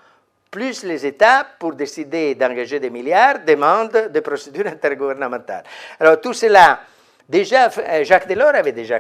[0.50, 5.64] plus les États, pour décider d'engager des milliards, demandent des procédures intergouvernementales.
[6.00, 6.80] Alors tout cela
[7.32, 9.00] Déjà, euh, Jacques Delors avait déjà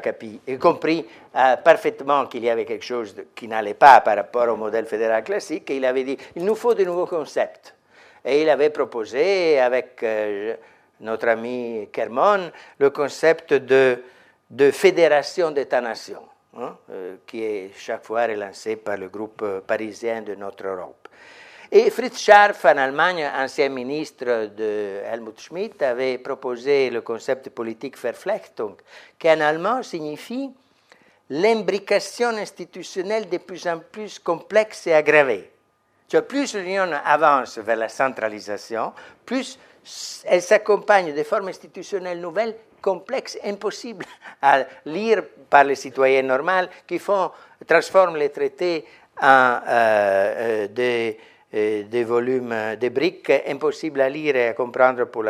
[0.58, 4.86] compris euh, parfaitement qu'il y avait quelque chose qui n'allait pas par rapport au modèle
[4.86, 7.76] fédéral classique, et il avait dit, il nous faut de nouveaux concepts.
[8.24, 10.56] Et il avait proposé, avec euh,
[11.02, 14.02] notre ami Kermon, le concept de,
[14.50, 16.24] de fédération d'États-nations,
[16.58, 16.78] hein,
[17.28, 21.10] qui est chaque fois relancé par le groupe parisien de notre Europe.
[21.74, 27.98] Et Fritz Scharf, en Allemagne, ancien ministre de Helmut Schmidt, avait proposé le concept politique
[27.98, 28.76] Verflechtung,
[29.18, 30.52] qui en allemand signifie
[31.30, 35.50] l'imbrication institutionnelle de plus en plus complexe et aggravée.
[36.28, 38.92] plus l'Union avance vers la centralisation,
[39.26, 39.58] plus
[40.26, 44.06] elle s'accompagne de formes institutionnelles nouvelles, complexes, impossibles
[44.42, 47.32] à lire par les citoyens normaux, qui font,
[47.66, 48.86] transforment les traités
[49.22, 51.18] en euh, euh, des
[51.52, 55.26] des volumes, des briques impossibles à lire et à comprendre pour,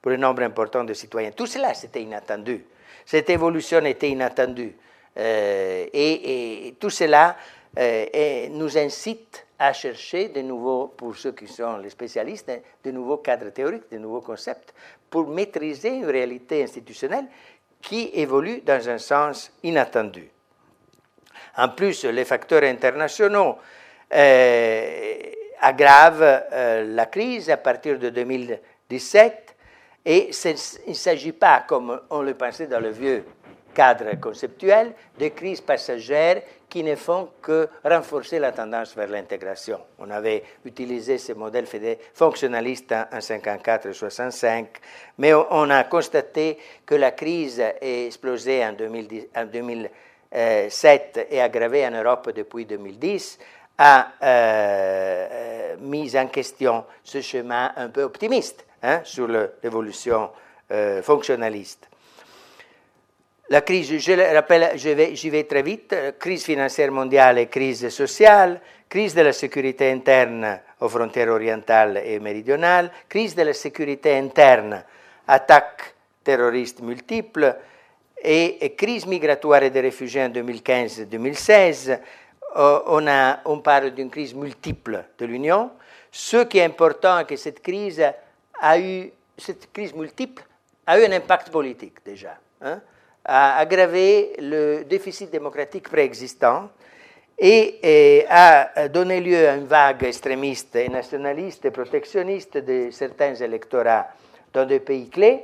[0.00, 1.32] pour un nombre important de citoyens.
[1.32, 2.64] Tout cela, c'était inattendu.
[3.04, 4.74] Cette évolution était inattendue.
[5.16, 7.36] Euh, et, tout cela
[7.78, 12.50] euh, nous incite à chercher de nouveaux, pour ceux qui sont les spécialistes,
[12.84, 14.74] de nouveaux cadres théoriques, de nouveaux concepts,
[15.08, 17.26] pour maîtriser une réalité institutionnelle
[17.80, 20.28] qui évolue dans un sens inattendu.
[21.56, 23.56] En plus, les facteurs internationaux
[24.12, 25.14] euh,
[25.60, 29.56] aggrave euh, la crise à partir de 2017
[30.04, 30.54] et il
[30.88, 33.24] ne s'agit pas, comme on le pensait dans le vieux
[33.74, 39.78] cadre conceptuel, de crises passagères qui ne font que renforcer la tendance vers l'intégration.
[39.98, 41.66] On avait utilisé ce modèle
[42.14, 44.68] fonctionnaliste en 1954 et 65,
[45.18, 52.30] mais on a constaté que la crise est explosée en, 2007 et aggravée en Europe
[52.34, 53.38] depuis 2010
[53.78, 60.30] a euh, euh, mis en question ce chemin un peu optimiste hein, sur l'évolution
[60.70, 61.88] euh, fonctionnaliste.
[63.48, 68.60] La crise, je le rappelle, j'y vais, très vite, crise financière mondiale et crise sociale,
[68.88, 74.82] crise de la sécurité interne aux frontières orientales et méridionales, crise de la sécurité interne,
[75.28, 77.56] attaques terroristes multiples
[78.20, 82.00] et, crise migratoire des réfugiés en 2015-2016
[82.56, 85.70] euh, on, parle d'une crise multiple de l'Union.
[86.10, 88.02] Ce qui est important, c'est que cette crise
[88.60, 90.42] a eu, cette crise multiple
[90.86, 92.80] a eu un impact politique déjà, hein,
[93.24, 96.70] a aggravé le déficit démocratique préexistant
[97.38, 104.06] et, a donné lieu à une vague extrémiste et nationaliste et protectionniste de certains électorats
[104.52, 105.42] dans des pays clés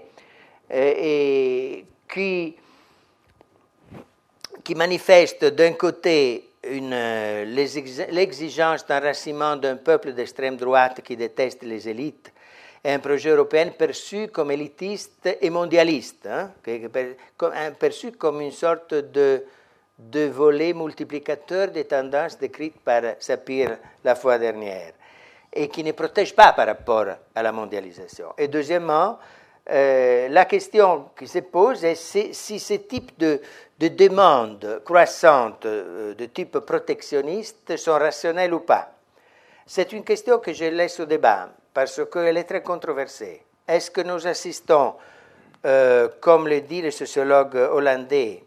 [0.72, 2.56] euh, et qui,
[4.64, 12.32] qui manifestent d'un côté l'exigence d'enracinement d'un peuple d'extrême droite qui déteste les élites
[12.84, 16.50] et un projet européen perçu comme élitiste et mondialiste, hein,
[17.78, 19.44] perçu comme une sorte de,
[19.98, 24.92] de volet multiplicateur des tendances décrites par Sapir la fois dernière,
[25.52, 28.32] et qui ne protège pas par rapport à la mondialisation.
[28.36, 29.18] Et deuxièmement,
[29.70, 33.40] euh, la question qui se pose est si ce type de,
[33.78, 38.92] de demandes croissantes euh, de type protectionniste sont rationnelles ou pas?
[39.64, 43.44] C'est une question que je laisse au débat parce qu'elle est très controversée.
[43.68, 44.94] Est-ce que nous assistons,
[45.64, 48.44] euh, comme le dit le sociologue hollandais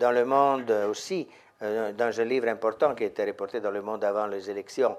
[0.00, 1.28] dans Le Monde aussi,
[1.60, 4.96] dans un livre important qui a été reporté dans Le Monde avant les élections,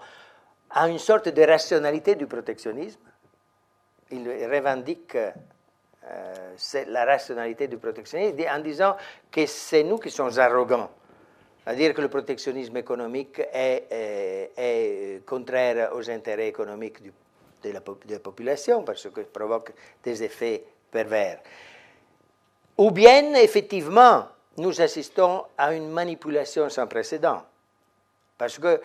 [0.70, 3.02] à une sorte de rationalité du protectionnisme?
[4.14, 6.56] Il revendique euh,
[6.88, 8.96] la rationalité du protectionnisme en disant
[9.32, 10.90] que c'est nous qui sommes arrogants.
[11.66, 17.80] À dire que le protectionnisme économique est, euh, est, contraire aux intérêts économiques de, la,
[17.80, 19.72] de, la, population parce que provoque
[20.04, 21.40] des effets pervers.
[22.78, 27.44] Ou bien, effectivement, nous assistons à une manipulation sans précédent.
[28.38, 28.78] Parce que euh,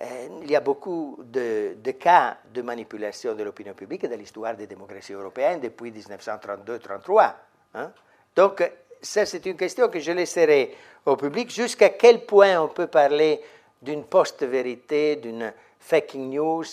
[0.00, 5.12] il y a beaucoup de, cas de manipulation de l'opinion publique dans l'histoire des démocraties
[5.12, 7.34] européennes depuis 1932-33.
[7.74, 7.92] Hein.
[8.34, 10.74] Donc, ça, c'est une question que je laisserai
[11.04, 11.50] au public.
[11.50, 13.40] Jusqu'à quel point on peut parler
[13.82, 16.64] d'une post-vérité, d'une fake news,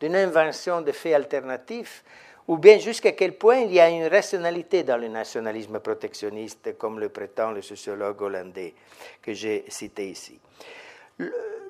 [0.00, 2.04] d'une invention de faits alternatifs,
[2.48, 7.00] ou bien jusqu'à quel point il y a une rationalité dans le nationalisme protectionniste, comme
[7.00, 8.74] le prétend le sociologue hollandais
[9.20, 10.38] que j'ai cité ici.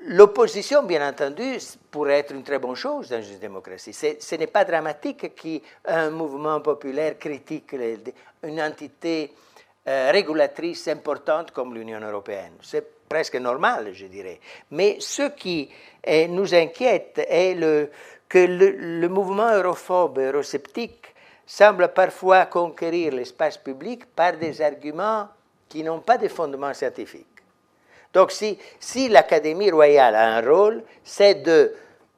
[0.08, 1.58] L'opposition, bien entendu,
[1.90, 3.92] pourrait être une très bonne chose dans une démocratie.
[3.92, 7.74] Ce n'est pas dramatique qu'un mouvement populaire critique
[8.44, 9.34] une entité
[9.88, 12.52] euh, régulatrice importante comme l'Union européenne.
[12.62, 14.38] C'est presque normal, je dirais.
[14.70, 15.68] Mais ce qui
[16.28, 17.56] nous inquiète est
[18.28, 25.28] que le, mouvement europhobe, eurosceptique, semble parfois conquérir l'espace public par des arguments
[25.68, 27.35] qui n'ont pas de fondement scientifique.
[28.16, 31.74] Donc si, si l'Académie royale a un rôle, c'est de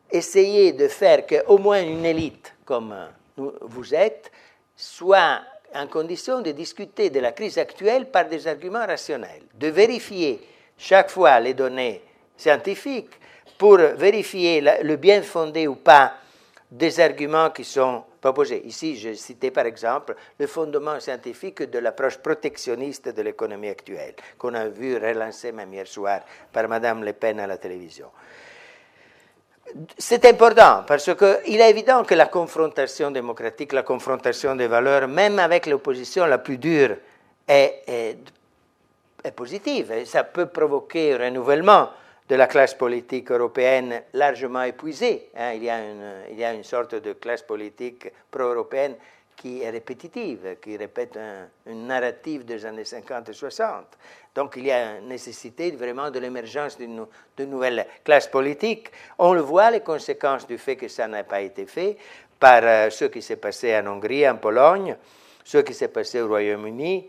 [0.08, 2.94] essayer de faire qu'au moins une élite comme
[3.36, 4.30] vous êtes
[4.76, 5.40] soit
[5.74, 10.40] en condition de discuter de la crise actuelle par des arguments rationnels, de vérifier
[10.78, 12.00] chaque fois les données
[12.36, 13.18] scientifiques
[13.58, 16.14] pour vérifier le bien fondé ou pas
[16.70, 18.62] des arguments qui sont proposés.
[18.66, 24.54] Ici, je citais par exemple le fondement scientifique de l'approche protectionniste de l'économie actuelle, qu'on
[24.54, 26.20] a vu relancer même hier soir
[26.52, 28.10] par Mme Le Pen à la télévision.
[29.98, 35.38] C'est important parce qu'il est évident que la confrontation démocratique, la confrontation des valeurs, même
[35.38, 36.96] avec l'opposition la plus dure,
[37.46, 37.82] est,
[39.22, 39.92] est, positive.
[39.92, 41.90] Et ça peut provoquer un renouvellement
[42.28, 45.30] de la classe politique européenne largement épuisée.
[45.36, 45.52] Hein.
[45.54, 48.96] il, y a une, sorte de classe politique pro-européenne
[49.34, 53.84] qui est répétitive, qui répète un, une narrative des années 50 et 60.
[54.34, 57.06] Donc il y a une nécessité vraiment de l'émergence d'une
[57.38, 58.90] nouvelle classe politique.
[59.18, 61.96] On le voit, les conséquences du fait que ça n'a pas été fait
[62.38, 64.96] par euh, ce qui s'est passé en Hongrie, en Pologne,
[65.44, 67.08] ce qui s'est passé au Royaume-Uni,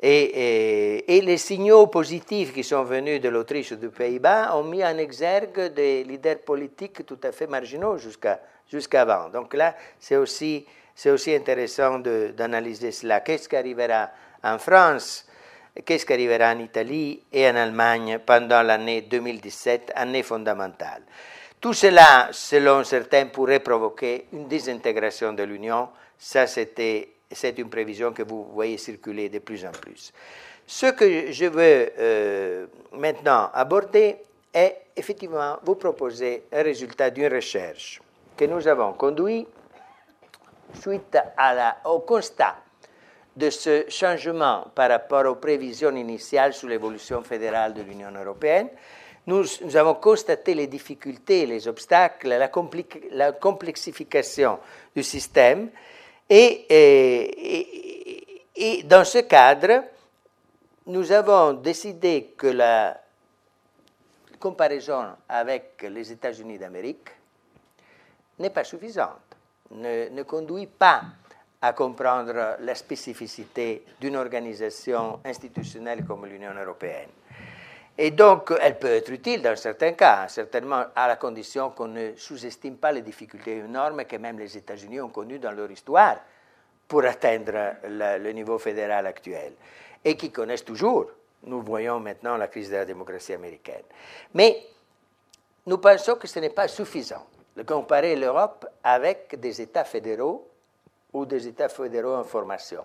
[0.00, 4.96] et, les signaux positifs qui sont venus de l'Autriche ou des Pays-Bas ont mis en
[4.96, 8.40] exergue des leaders politiques tout à fait marginaux jusqu'à
[8.70, 9.28] jusqu'avant.
[9.30, 13.20] Donc là, c'est aussi, c'est aussi intéressant d'analyser cela.
[13.20, 14.10] Qu'est-ce qui arrivera
[14.42, 15.26] en France?
[15.84, 21.02] Qu'est-ce qui arrivera en Italie et en Allemagne pendant l'année 2017, année fondamentale?
[21.60, 25.88] Tout cela, selon certains, pourrait provoquer une désintégration de l'Union.
[26.16, 30.12] Ça, c'était c'est une prévision que vous voyez circuler de plus en plus.
[30.66, 34.16] Ce que je veux euh, maintenant aborder
[34.52, 38.00] est effectivement vous proposer un résultat d'une recherche
[38.36, 39.46] que nous avons conduit
[40.80, 41.18] suite
[41.84, 42.56] au constat
[43.36, 48.68] de ce changement par rapport aux prévisions initiales sur l'évolution fédérale de l'Union européenne.
[49.26, 49.44] Nous,
[49.76, 52.50] avons constaté les difficultés, les obstacles, la,
[53.12, 54.58] la complexification
[54.96, 55.70] du système
[56.28, 56.66] et,
[58.56, 59.84] et, dans ce cadre,
[60.86, 63.00] nous avons décidé que la
[64.38, 67.10] comparaison avec les États-Unis d'Amérique
[68.38, 69.36] n'est pas suffisante,
[69.70, 71.02] ne, conduit pas
[71.60, 77.08] à comprendre la spécificité d'une organisation institutionnelle comme l'Union européenne.
[78.00, 82.14] Et donc, elle peut être utile dans certains cas, certainement à la condition qu'on ne
[82.14, 86.16] sous-estime pas les difficultés énormes que même les États-Unis ont connues dans leur histoire
[86.86, 89.52] pour atteindre le, niveau fédéral actuel,
[90.04, 91.10] et qui connaissent toujours.
[91.42, 93.82] Nous voyons maintenant la crise de la démocratie américaine.
[94.32, 94.64] Mais
[95.66, 97.26] nous pensons que ce n'est pas suffisant
[97.56, 100.48] de comparer l'Europe avec des États fédéraux
[101.12, 102.84] ou des États fédéraux en formation.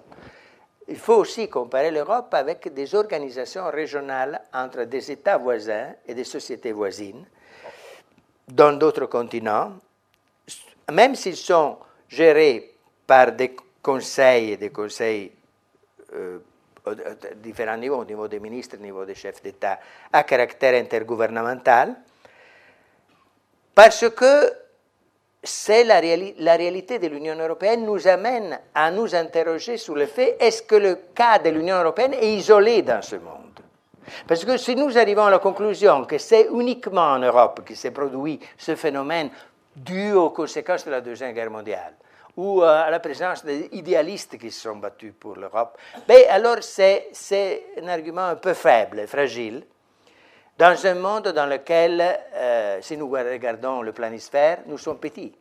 [0.87, 6.25] Il faut aussi comparer l'Europe avec des organisations régionales entre des États voisins et des
[6.25, 7.25] sociétés voisines
[8.47, 9.73] dans d'autres continents,
[10.91, 11.77] même s'ils sont
[12.09, 12.75] gérés
[13.07, 15.31] par des conseils et des conseils
[16.13, 16.39] euh,
[16.85, 16.93] à
[17.35, 19.79] différents niveaux, au niveau des ministres, au niveau des chefs d'État,
[20.11, 21.95] à caractère intergouvernemental,
[23.73, 24.62] parce que
[25.43, 30.63] c'est la, réalité de l'Union européenne nous amène à nous interroger sur le fait est-ce
[30.63, 33.59] que le cas de l'Union européenne est isolé dans ce monde?
[34.27, 37.91] Parce que si nous arrivons à la conclusion que c'est uniquement en Europe que s'est
[37.91, 39.29] produit ce phénomène
[39.75, 41.93] dû aux conséquences de la Deuxième Guerre mondiale,
[42.37, 45.77] ou euh, à la présence des idéalistes qui se sont battus pour l'Europe,
[46.07, 47.11] ben alors c'est
[47.81, 49.63] un argument un peu faible, fragile,
[50.57, 52.01] dans un monde dans lequel,
[52.35, 55.33] euh, si nous regardons le planisphère, nous sommes petits.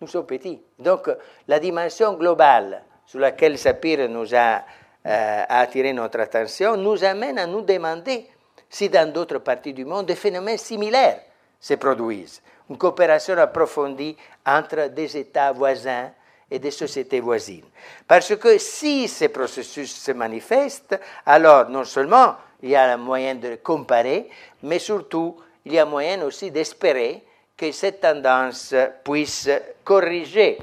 [0.00, 0.60] Nous sommes petits.
[0.78, 1.10] Donc,
[1.46, 4.62] la dimension globale sur laquelle Sapir nous a,
[5.06, 8.26] euh, attiré notre attention nous amène à nous demander
[8.68, 11.20] si dans d'autres parties du monde des phénomènes similaires
[11.58, 12.40] se produisent.
[12.68, 14.16] Une coopération approfondie
[14.46, 16.12] entre des États voisins
[16.50, 17.64] et des sociétés voisines.
[18.06, 23.56] Parce que si ces processus se manifestent, alors non seulement il y a moyen de
[23.56, 24.28] comparer,
[24.62, 27.24] mais surtout, il y a moyen aussi d'espérer
[27.56, 29.50] que cette tendance puisse
[29.84, 30.58] corriger,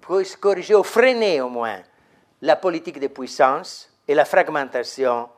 [0.00, 1.80] puisse corriger ou freiner au moins
[2.42, 5.28] la politique de puissance et la fragmentation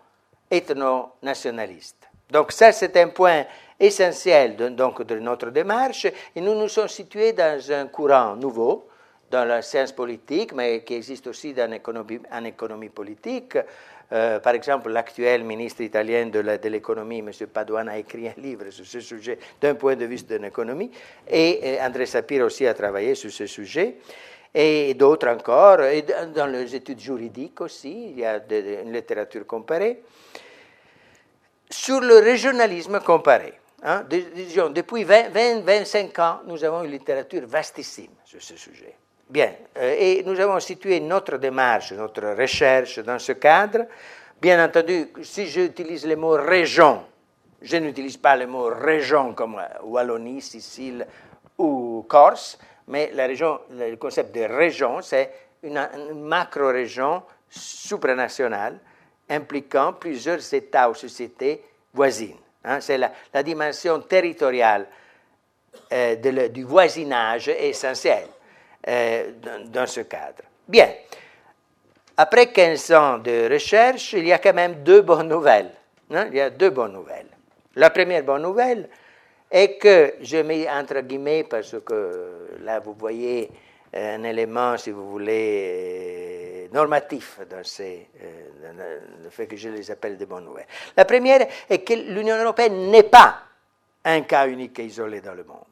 [0.50, 2.08] ethno-nationaliste.
[2.30, 3.44] Donc ça, c'est un point
[3.80, 8.88] essentiel de, donc, de notre démarche et nous nous sommes situés dans un courant nouveau
[9.30, 13.58] dans la science politique, mais qui existe aussi dans l'économie, en économie politique,
[14.12, 17.30] euh, par exemple, l'actuel ministre italien de l'économie, M.
[17.52, 20.90] Padoan, a écrit un livre sur ce sujet d'un point de vue de l'économie,
[21.28, 23.96] et, André Sapir aussi a travaillé sur ce sujet.
[24.54, 25.82] et d'autres encore.
[25.82, 26.04] Et
[26.34, 28.40] dans les études juridiques aussi, il y a
[28.82, 30.02] une littérature comparée.
[31.70, 33.52] Sur le régionalisme comparé,
[33.82, 38.96] hein, depuis 20-25 ans, nous avons une littérature vastissime sur ce sujet.
[39.28, 43.86] Bien, euh, et nous avons situé notre démarche, notre recherche dans ce cadre.
[44.40, 47.04] Bien entendu, si j'utilise le mot région,
[47.60, 51.06] je n'utilise pas le mot région comme Wallonie, Sicile
[51.58, 55.30] ou Corse, mais la région, le concept de région, c'est
[55.62, 55.78] une,
[56.14, 58.78] macro-région supranationale
[59.28, 61.62] impliquant plusieurs États ou sociétés
[61.92, 62.38] voisines.
[62.64, 62.80] Hein.
[62.80, 64.86] c'est la, dimension territoriale
[65.92, 68.28] euh, du voisinage essentielle
[68.88, 69.32] euh,
[69.66, 70.42] dans, ce cadre.
[70.66, 70.88] Bien.
[72.16, 75.70] Après 15 ans de recherche, il y a quand même deux bonnes nouvelles.
[76.10, 76.26] Hein?
[76.30, 77.28] il y a deux bonnes nouvelles.
[77.76, 78.88] La première bonne nouvelle,
[79.50, 83.50] et que je mets entre guillemets parce que là vous voyez
[83.92, 89.90] un élément, si vous voulez, euh, normatif dans, ces, euh, le fait que je les
[89.90, 90.66] appelle des bonnes nouvelles.
[90.96, 93.42] La première est que l'Union européenne n'est pas
[94.04, 95.64] un cas unique et isolé dans le monde.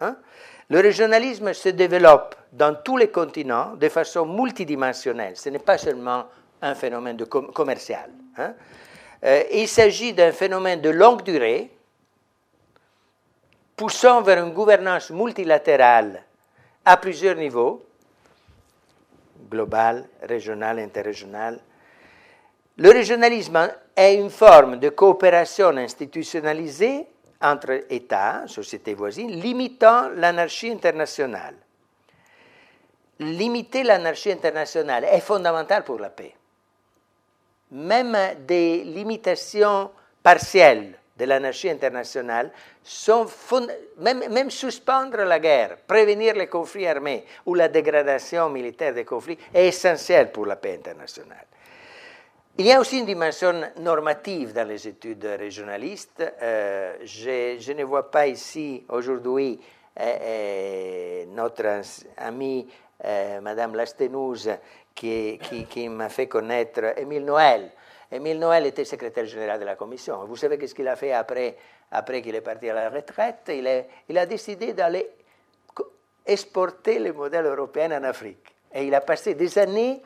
[0.00, 0.16] Hein?
[0.70, 5.36] Le régionalisme se développe dans tous les continents de façon multidimensionnelle.
[5.36, 6.24] Ce n'est pas seulement
[6.60, 8.10] un phénomène de commercial.
[8.38, 8.54] Hein.
[9.24, 11.70] Euh, il s'agit d'un phénomène de longue durée
[13.76, 16.22] poussant vers une gouvernance multilatérale
[16.84, 17.84] à plusieurs niveaux,
[19.50, 21.60] global, régional, interrégional.
[22.76, 27.06] Le régionalisme est une forme de coopération institutionnalisée
[27.42, 31.56] entre États, sociétés voisines, limitant l'anarchie internationale.
[33.18, 36.34] Limiter l'anarchie internationale est fondamental pour la paix.
[37.72, 38.16] Même
[38.46, 39.90] des limitations
[40.22, 42.50] partielles de l'anarchie internationale
[42.82, 43.26] sont
[43.98, 49.38] même, même, suspendre la guerre, prévenir les conflits armés ou la dégradation militaire des conflits
[49.54, 51.46] est essentiel pour la paix internationale.
[52.58, 56.22] Il y a aussi une dimension normative dans les études régionalistes.
[56.42, 59.58] Euh, je, ne vois pas ici aujourd'hui
[59.98, 61.80] euh, euh, notre
[62.18, 62.68] amie
[63.40, 64.50] Madame Lastenouse
[64.94, 67.72] qui, qui, qui m'a fait connaître Émile Noël,
[68.12, 70.24] Émile Noël était secrétaire général de la commission.
[70.26, 71.56] Vous savez qu'est-ce qu'il a fait après,
[71.90, 73.48] après qu'il est parti à la retraite?
[73.48, 75.08] Il, il a décidé d'aller
[76.26, 78.54] exporter le modèle européen en Afrique.
[78.74, 80.02] Et il a passé des années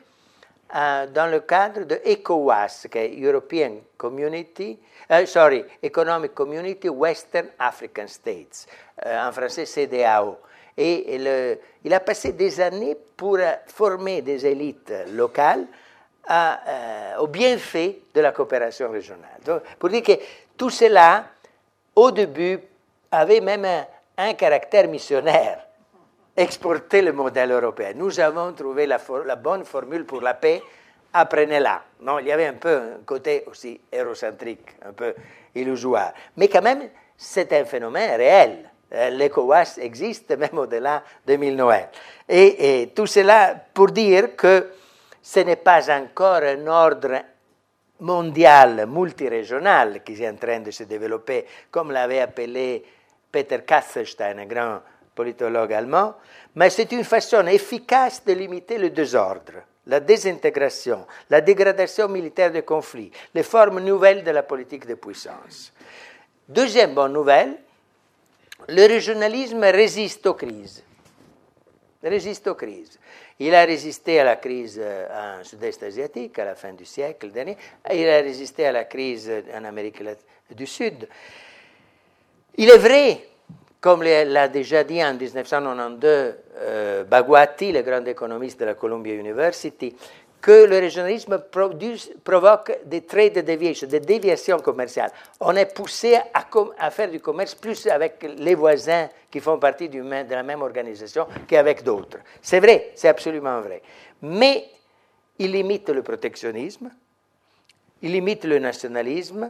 [0.75, 4.79] euh, dans le cadre de ECOWAS, qui est European Community,
[5.11, 8.67] euh, sorry, Economic Community Western African States,
[9.05, 10.37] euh, en français CDAO.
[10.79, 11.15] Et
[11.83, 15.65] il a passé des années pour former des élites locales
[16.29, 19.39] euh, au bienfait de la coopération régionale.
[19.79, 20.11] Pour dire que
[20.57, 21.23] tout cela,
[21.95, 22.59] au début,
[23.09, 23.65] avait même
[24.17, 25.66] un, caractère missionnaire.
[26.39, 27.93] Exporter le modèle européen.
[27.95, 28.99] Nous avons trouvé la,
[29.35, 30.61] bonne formule pour la paix,
[31.11, 31.81] apprenez-la.
[32.21, 35.15] Il y avait un peu un côté aussi hérocentrique, un peu
[35.55, 36.13] illusoire.
[36.35, 38.69] Mais quand même, c'est un phénomène réel.
[38.93, 41.89] Euh, L'ECOWAS existe même au-delà de 1000 Noël.
[42.29, 44.69] et, tout cela pour dire que
[45.19, 47.19] ce n'est pas encore un ordre
[47.99, 52.85] mondial, multirégional qui est en train de se développer, comme l'avait appelé
[53.31, 54.79] Peter Kasselstein, un grand
[55.17, 56.13] politologue allemand,
[56.55, 62.61] mais c'est une façon efficace de limiter le désordre, la désintégration, la dégradation militaire des
[62.61, 65.73] conflits, les formes nouvelles de la politique de puissance.
[66.47, 67.57] Deuxième bonne nouvelle,
[68.69, 70.83] le régionalisme résiste aux crises.
[72.03, 72.99] Résiste aux crises.
[73.39, 77.31] Il a résisté à la crise euh, en sud-est asiatique à la fin du siècle
[77.31, 77.57] dernier.
[77.91, 80.01] Il a résisté à la crise en Amérique
[80.51, 81.07] du Sud.
[82.55, 83.27] Il est vrai,
[83.79, 89.95] comme l'a déjà dit en 1992 euh, Bagwati, le grand économiste de la Columbia University,
[90.41, 91.43] que le régionalisme
[92.23, 95.11] provoque des trade deviations, des déviations commerciales.
[95.39, 100.01] On est poussé à, faire du commerce plus avec les voisins qui font partie de
[100.01, 102.19] la même organisation qu'avec d'autres.
[102.41, 103.81] C'est vrai, c'est absolument vrai.
[104.21, 104.65] Mais
[105.39, 106.91] il limite le protectionnisme,
[108.01, 109.49] il limite le nationalisme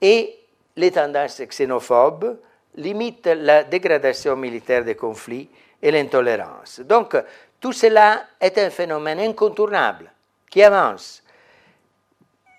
[0.00, 0.38] et
[0.76, 2.38] les tendances xénophobes,
[2.76, 5.48] limite la dégradation militaire des conflits
[5.80, 6.80] et l'intolérance.
[6.80, 7.16] Donc,
[7.60, 10.10] tout cela est un phénomène incontournable
[10.50, 11.22] qui avance.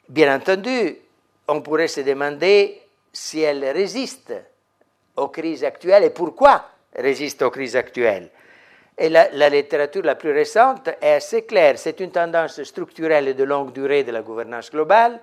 [0.07, 0.97] Bien entendu,
[1.47, 4.33] on pourrait se demander si elle résiste
[5.15, 8.29] aux crises actuelles et pourquoi résiste aux crises actuelles.
[8.97, 11.79] Et la, littérature la plus récente est assez claire.
[11.79, 15.19] C'est une tendance structurelle et de longue durée de la gouvernance globale.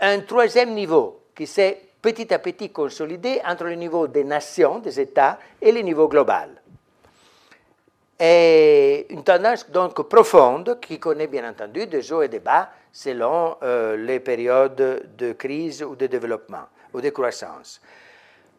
[0.00, 5.00] Un troisième niveau qui s'est petit à petit consolidé entre le niveau des nations, des
[5.00, 6.50] États, et le niveau global.
[8.16, 13.56] est une tendance donc profonde qui connaît bien entendu des hauts et des bas selon
[13.60, 17.80] euh, les périodes de crise ou de développement ou de croissance.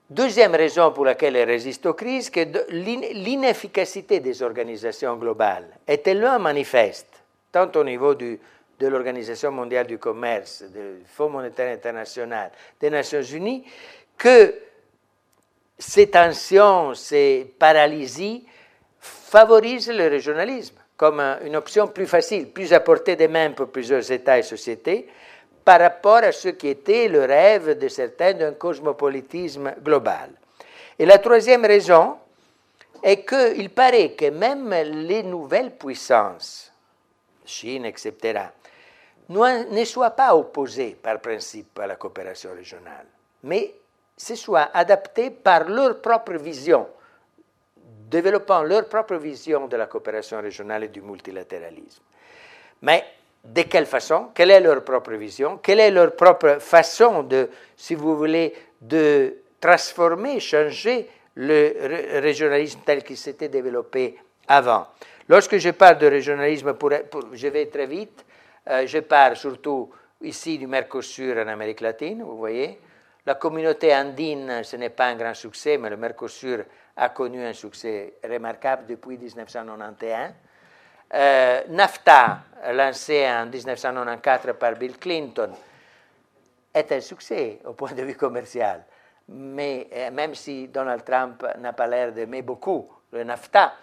[0.09, 6.37] Deuxième raison pour laquelle elle résiste aux crises, que l'inefficacité des organisations globales est tellement
[6.37, 7.23] manifeste,
[7.53, 8.13] tant au niveau
[8.79, 13.65] de l'Organisation mondiale du commerce, du Fonds monétaire international, des Nations unies,
[14.17, 14.53] que
[15.77, 18.45] ces tensions, ces paralysies
[18.99, 24.11] favorisent le régionalisme comme une option plus facile, plus à portée des mains pour plusieurs
[24.11, 25.07] États et sociétés,
[25.63, 30.31] par rapport à ce qui était le rêve de certains d'un cosmopolitisme global.
[30.97, 32.17] Et la troisième raison
[33.03, 36.71] est qu'il paraît que même les nouvelles puissances,
[37.45, 38.39] Chine, etc.,
[39.29, 43.05] ne soient pas opposées par principe à la coopération régionale,
[43.43, 43.73] mais
[44.15, 46.87] se soient adaptées par leur propre vision
[48.09, 52.01] développant leur propre vision de la coopération régionale et du multilatéralisme.
[52.81, 53.03] Mais
[53.43, 54.29] de quelle façon?
[54.33, 55.57] Quelle est leur propre vision?
[55.57, 63.03] Quelle est leur propre façon de, si vous voulez, de transformer, changer le régionalisme tel
[63.03, 64.17] qu'il s'était développé
[64.47, 64.87] avant?
[65.27, 66.73] Lorsque je parle de régionalisme,
[67.33, 68.25] je vais très vite,
[68.85, 69.89] je parle surtout
[70.21, 72.79] ici du Mercosur en Amérique latine, vous voyez.
[73.25, 76.63] La communauté andine, ce n'est pas un grand succès, mais le Mercosur
[76.95, 80.31] a connu un succès remarquable depuis 1991.
[81.13, 82.39] Euh, NAFTA,
[82.71, 85.51] lancé en 1994 par Bill Clinton,
[86.73, 88.85] est un succès au point de vue commercial.
[89.29, 93.73] Mais euh, même si Donald Trump n'a pas l'air d'aimer beaucoup le NAFTA,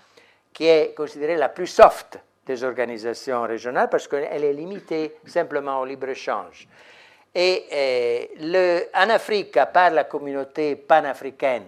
[0.52, 5.84] qui est considéré la plus soft des organisations régionales parce qu'elle est limitée simplement au
[5.84, 6.68] libre-échange.
[7.34, 11.66] Et euh, en Afrique, par la communauté panafricaine,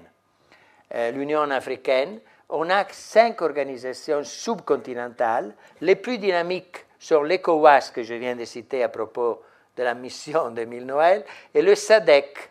[0.94, 5.52] euh, l'Union africaine, on a cinq organisations subcontinentales.
[5.80, 9.42] Les plus dynamiques sont l'ECOWAS, que je viens de citer à propos
[9.76, 12.50] de la mission de Mille Noël, et le SADC,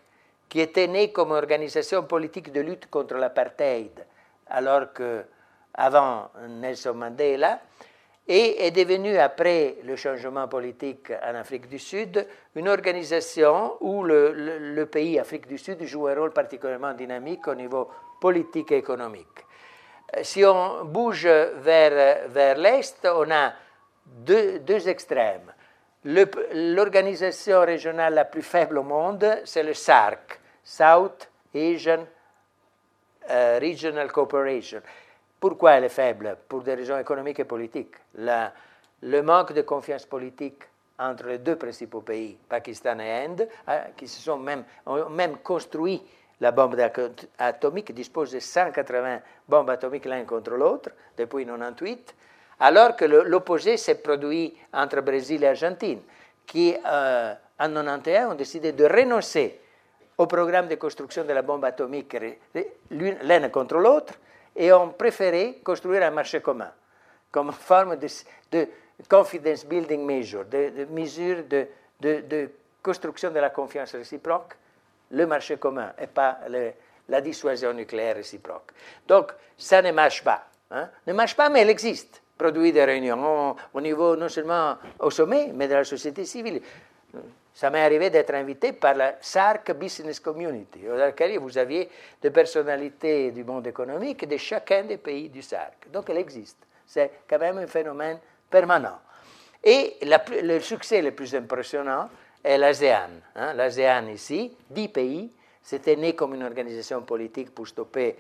[0.50, 4.06] qui était né comme organisation politique de lutte contre l'apartheid,
[4.48, 5.24] alors que
[5.74, 7.60] avant Nelson Mandela,
[8.28, 14.32] et est devenu, après le changement politique en Afrique du Sud, une organisation où le,
[14.34, 19.46] le pays Afrique du Sud joue un rôle particulièrement dynamique au niveau politique et économique.
[20.16, 23.54] Euh, si on bouge vers, vers l'Est, on a
[24.06, 25.54] deux, deux extrêmes.
[26.04, 32.06] L'organisation régionale la plus faible au monde, c'est le SARC, South Asian
[33.30, 34.82] euh, Regional Cooperation.
[35.40, 36.38] Pourquoi elle est faible?
[36.48, 37.96] Pour des raisons économiques et politiques.
[38.16, 40.64] Le manque de confiance politique
[40.98, 45.38] entre les deux principaux pays, Pakistan et Inde, hein, qui se sont même, ont même
[45.38, 46.02] construit
[46.42, 46.76] la bombe
[47.38, 52.16] atomique dispose de 180 bombes atomiques l'un contre l'autre depuis 1998,
[52.60, 56.02] alors que l'opposé s'est produit entre Brésil et Argentine,
[56.46, 59.60] qui euh, en 1991 ont décidé de renoncer
[60.18, 62.16] au programme de construction de la bombe atomique
[62.92, 64.14] l'un contre l'autre
[64.56, 66.72] et ont préféré construire un marché commun
[67.32, 68.68] comme forme de,
[69.10, 72.50] confidence building measure, de, mesure de,
[72.82, 74.56] construction de la confiance réciproque
[75.12, 76.40] le marché commun et pas
[77.10, 78.72] la dissuasion nucléaire réciproque.
[79.06, 80.46] Donc, ça ne marche pas.
[80.72, 80.90] Hein.
[81.06, 82.22] Ne marche pas, mais elle existe.
[82.38, 86.62] Produit des réunions au niveau non seulement au sommet, mais de la société civile.
[87.54, 91.90] Ça m'est arrivé d'être invité par la SARC Business Community, dans laquelle vous aviez
[92.22, 95.90] des personnalités du monde économique de chacun des pays du SARC.
[95.92, 96.58] Donc elle existe.
[96.86, 99.00] C'est quand même un phénomène permanent.
[99.64, 102.10] Et le succès le plus impressionnant,
[102.46, 103.10] est l'ASEAN.
[103.36, 103.54] Hein.
[103.54, 105.32] L'ASEAN ici, dix pays,
[105.64, 108.16] c'était né comme une organisation politique pour stopper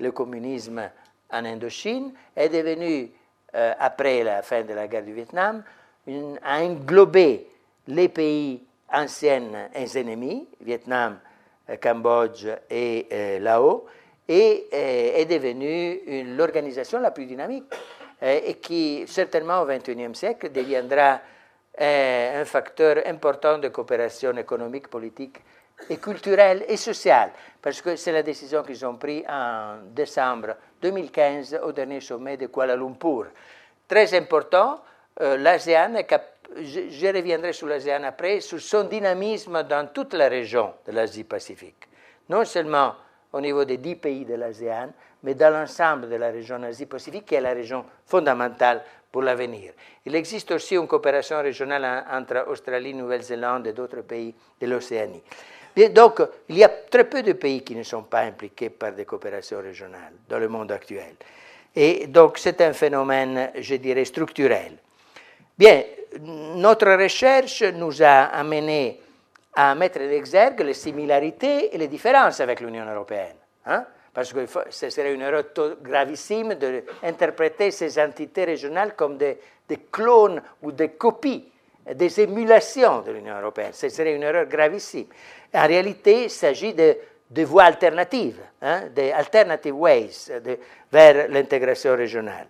[0.00, 0.90] le communisme
[1.30, 3.10] en Indochine, est devenu,
[3.54, 5.62] euh, après la fin de la guerre du Vietnam,
[6.42, 7.46] a englobé
[7.88, 8.62] les pays
[8.92, 11.18] anciens ennemis, Vietnam,
[11.70, 13.84] euh, Cambodge et euh, Laos,
[14.28, 17.72] et est devenue l'organisation la plus dynamique
[18.20, 21.20] et qui, certainement au XXIe siècle, deviendra
[21.76, 25.40] est un facteur important de coopération économique, politique
[25.90, 27.30] et culturelle et sociale,
[27.60, 32.46] parce que c'est la décision qu'ils ont prise en décembre 2015 au dernier sommet de
[32.46, 33.26] Kuala Lumpur.
[33.86, 34.80] Très important,
[35.20, 35.96] euh, l'ASEAN
[36.56, 41.88] je, reviendrai sur l'ASEAN après, sur son dynamisme dans toute la région de l'Asie-Pacifique.
[42.28, 42.94] Non seulement
[43.32, 44.92] au niveau des dix pays de l'ASEAN,
[45.22, 49.72] mais dans l'ensemble de la région Asie-Pacifique, qui est la région fondamentale pour l'avenir.
[50.04, 55.22] Il existe aussi une coopération régionale entre Australie, Nouvelle-Zélande et d'autres pays de l'Océanie.
[55.90, 59.04] Donc, il y a très peu de pays qui ne sont pas impliqués par des
[59.04, 61.14] coopérations régionales dans le monde actuel.
[61.74, 64.78] Et donc, c'est un phénomène, je dirais, structurel.
[65.58, 65.82] Bien,
[66.20, 69.00] notre recherche nous a amené
[69.54, 73.36] à mettre en exergue les similarités et les différences avec l'Union européenne.
[73.64, 73.86] Hein?
[74.12, 75.44] Parce que ce serait une erreur
[75.82, 79.38] gravissime d'interpréter ces entités régionales comme des,
[79.90, 81.50] clones ou des copies,
[81.94, 83.72] des émulations de l'Union européenne.
[83.72, 85.06] Ce serait une erreur gravissime.
[85.54, 90.10] En réalité, il s'agit de, voies alternatives, hein, des alternative ways
[90.92, 92.46] vers l'intégration régionale.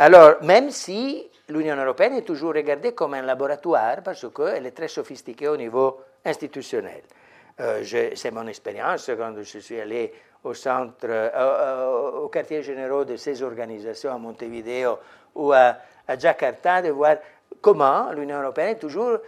[0.00, 4.86] Alors, même si l'Union européenne est toujours regardée comme un laboratoire, parce qu'elle est très
[4.86, 7.02] sophistiquée au niveau institutionnel.
[7.58, 7.82] Euh,
[8.14, 10.12] c'est mon expérience quand je suis allé
[10.44, 15.00] au centre, euh, au quartier général de ces organisations à Montevideo
[15.34, 15.78] ou à,
[16.16, 17.16] Jakarta, de voir
[17.60, 19.18] comment l'Union européenne est toujours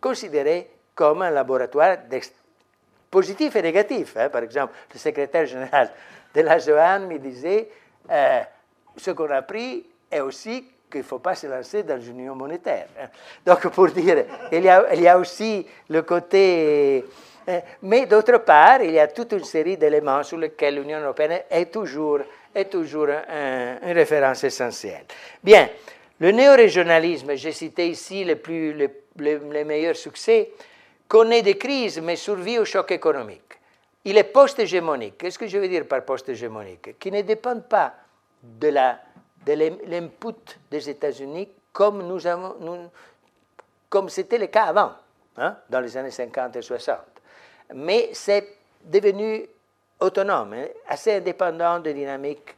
[0.00, 1.98] considérée comme un laboratoire
[3.10, 4.16] positif et négatif.
[4.16, 4.30] Hein.
[4.30, 5.90] Par exemple, le secrétaire général
[6.34, 7.68] de la Johan me disait
[8.10, 8.40] euh,
[8.96, 9.84] ce qu'on a appris
[10.14, 12.86] est aussi qu'il ne faut pas se lancer dans l'union monétaire.
[13.00, 13.08] Hein.
[13.44, 17.04] Donc, pour dire, il y a, aussi le côté
[17.48, 21.42] euh, mais d'autre part, il y a toute une série d'éléments sur lesquels l'Union européenne
[21.50, 22.20] est toujours,
[22.54, 25.04] est toujours une référence essentielle.
[25.42, 25.68] Bien,
[26.20, 28.88] le néo-régionalisme, j'ai cité ici les, plus, les,
[29.18, 30.52] les, meilleurs succès,
[31.06, 33.40] connaît des crises mais survit au choc économique.
[34.06, 35.18] Il est post-hégémonique.
[35.18, 36.98] Qu'est-ce que je veux dire par post-hégémonique?
[36.98, 37.94] Qui ne dépend pas
[38.42, 39.13] de l'input
[39.46, 40.10] de
[40.70, 42.90] des États-Unis comme, nous avons,
[43.88, 44.92] comme c'était le cas avant,
[45.36, 46.98] hein, dans les années 50 et 60
[47.72, 49.46] mais c'est devenu
[50.00, 52.54] autonome, hein, assez indépendant des dynamiques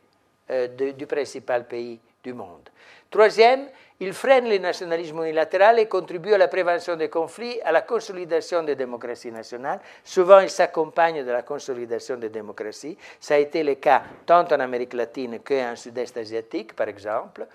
[0.51, 2.69] euh, du principal pays du monde.
[3.11, 3.69] Troisième,
[4.01, 8.63] il freine le nationalisme unilatéral et contribue à la prévention des conflits, à la consolidation
[8.63, 9.81] des démocraties nationales.
[10.05, 12.97] Souvent, il s'accompagne de la consolidation des démocraties.
[13.19, 17.47] Ça a été le cas tant en Amérique latine qu'en Sud-Est asiatique, par exemple,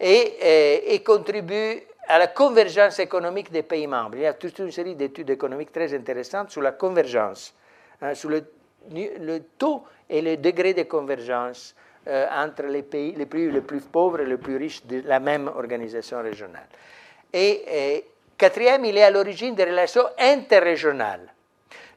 [0.00, 0.06] et,
[0.40, 4.16] et, et contribue à la convergence économique des pays membres.
[4.16, 7.54] Il y a toute une série d'études économiques très intéressantes sur la convergence,
[8.00, 8.42] hein, sur le,
[9.58, 11.74] taux et le degré de convergence
[12.06, 16.22] euh, entre les pays les plus, pauvres et les plus riches de la même organisation
[16.22, 16.68] régionale.
[17.32, 18.04] Et, et
[18.36, 21.32] quatrième, il est à l'origine des relations interrégionales.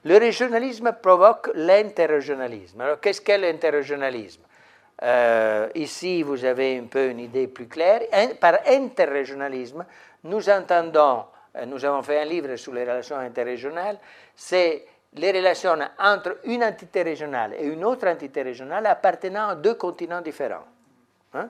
[0.06, 2.80] Le régionalisme provoque l'interrégionalisme.
[2.82, 4.42] Alors, qu'est-ce qu'est l'interrégionalisme?
[5.04, 8.02] Euh, ici, vous avez un peu une idée plus claire.
[8.40, 9.86] par interrégionalisme,
[10.24, 13.98] nous entendons, euh, nous avons fait un livre sur les relations interrégionales,
[14.36, 14.86] c'est
[15.18, 20.22] les relations entre une entité régionale et une autre entité régionale appartenant à deux continents
[20.22, 20.66] différents.
[21.34, 21.50] Hein.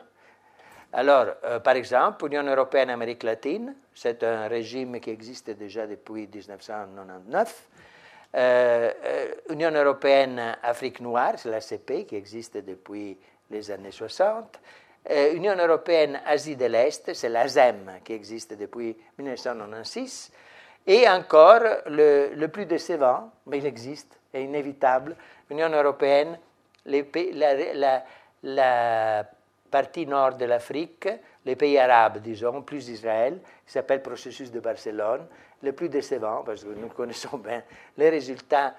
[0.93, 6.27] Alors, euh, par exemple, l'Union européenne Amérique latine, c'est un régime qui existe déjà depuis
[6.27, 7.67] 1999.
[8.35, 8.91] Euh,
[9.49, 13.17] Union européenne Afrique noire, c'est l'ACP qui existe depuis
[13.49, 14.59] les années 60.
[15.09, 20.31] Euh, Union européenne Asie de l'Est, c'est l'ASEM qui existe depuis 1996.
[20.87, 25.17] Et encore, le, plus décevant, mais il existe, est inévitable,
[25.49, 26.39] l'Union européenne,
[28.43, 29.25] la,
[29.69, 31.09] partie nord de l'Afrique,
[31.45, 35.27] les pays arabes, disons, plus Israël, qui s'appelle processus de Barcelone,
[35.61, 37.63] le plus décevant, parce que nous connaissons bien
[37.97, 38.75] les résultats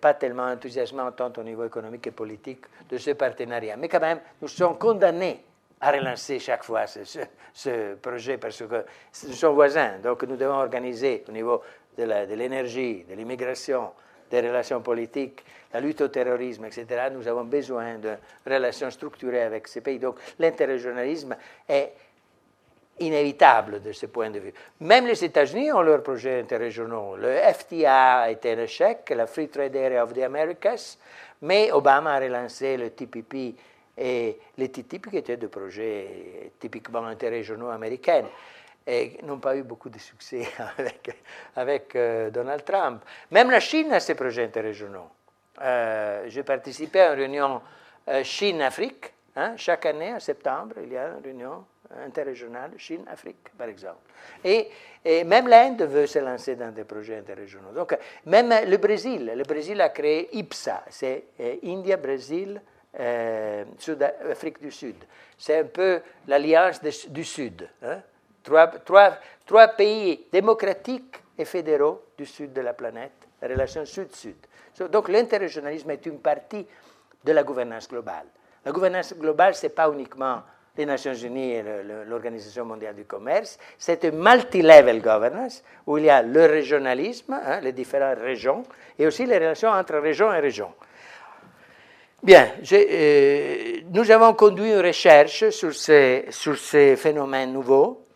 [0.00, 3.76] pas tellement enthousiasmant tant au niveau économique et politique de ce partenariat.
[3.76, 5.45] Mais quand même, nous sommes condamnés
[5.80, 8.84] à relancer chaque fois ce, projet parce que
[9.26, 9.98] nous sommes voisins.
[10.02, 11.62] Donc nous devons organiser au niveau
[11.96, 12.04] de
[12.34, 13.92] l'énergie, de l'immigration,
[14.30, 17.08] des relations politiques, la lutte au terrorisme, etc.
[17.12, 18.14] Nous avons besoin de
[18.46, 19.98] relations structurées avec ces pays.
[19.98, 21.36] Donc l'interrégionalisme
[21.68, 21.92] est
[22.98, 24.54] inévitable de ce point de vue.
[24.80, 27.16] Même les États-Unis ont leurs projets interrégionaux.
[27.16, 30.96] Le FTA a été un échec, la Free Trade Area of the Americas,
[31.42, 33.54] mais Obama a relancé le TPP
[33.96, 38.24] et les TTIP qui étaient des projets typiquement interrégionaux américains
[38.86, 40.46] et n'ont pas eu beaucoup de succès
[41.56, 43.02] avec, euh, Donald Trump.
[43.30, 45.08] Même la Chine a ses projets interrégionaux.
[45.60, 47.62] Euh, J'ai participé à une réunion
[48.08, 49.12] euh, Chine-Afrique.
[49.34, 51.64] Hein, chaque année, en septembre, il y a une réunion
[52.04, 53.98] interrégionale, Chine-Afrique, par exemple.
[54.44, 54.70] Et,
[55.24, 57.70] même l'Inde veut se lancer dans des projets interrégionaux.
[57.72, 62.60] Donc, même le Brésil, le Brésil a créé IPSA, c'est euh, India, Brésil,
[62.98, 64.96] euh, Sud Afrique du Sud.
[65.36, 67.68] C'est un peu l'alliance du Sud.
[67.82, 68.00] Hein?
[69.44, 74.36] Trois, pays démocratiques et fédéraux du sud de la planète, la relation sud-sud.
[74.90, 76.66] Donc l'interrégionalisme est une partie
[77.24, 78.26] de la gouvernance globale.
[78.64, 80.42] La gouvernance globale, ce n'est pas uniquement
[80.76, 81.64] les Nations Unies et
[82.06, 83.58] l'Organisation mondiale du commerce.
[83.78, 88.62] C'est une multi-level governance où il y a le régionalisme, hein, les différentes régions,
[88.98, 90.72] et aussi les relations entre régions et régions.
[92.22, 98.06] Bien, euh, nous avons conduit une recherche sur ces, sur ces phénomènes nouveaux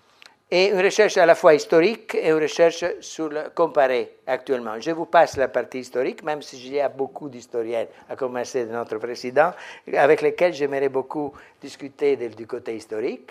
[0.51, 4.81] et une recherche à la fois historique et une recherche sur le comparé actuellement.
[4.81, 8.73] Je vous passe la partie historique, même s'il y a beaucoup d'historiens, à commencer de
[8.73, 9.53] notre président,
[9.93, 13.31] avec lesquels j'aimerais beaucoup discuter du côté historique.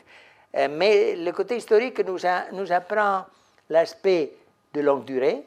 [0.55, 2.19] Euh, mais le côté historique nous,
[2.53, 3.25] nous apprend
[3.69, 4.31] l'aspect
[4.73, 5.41] de longue durée,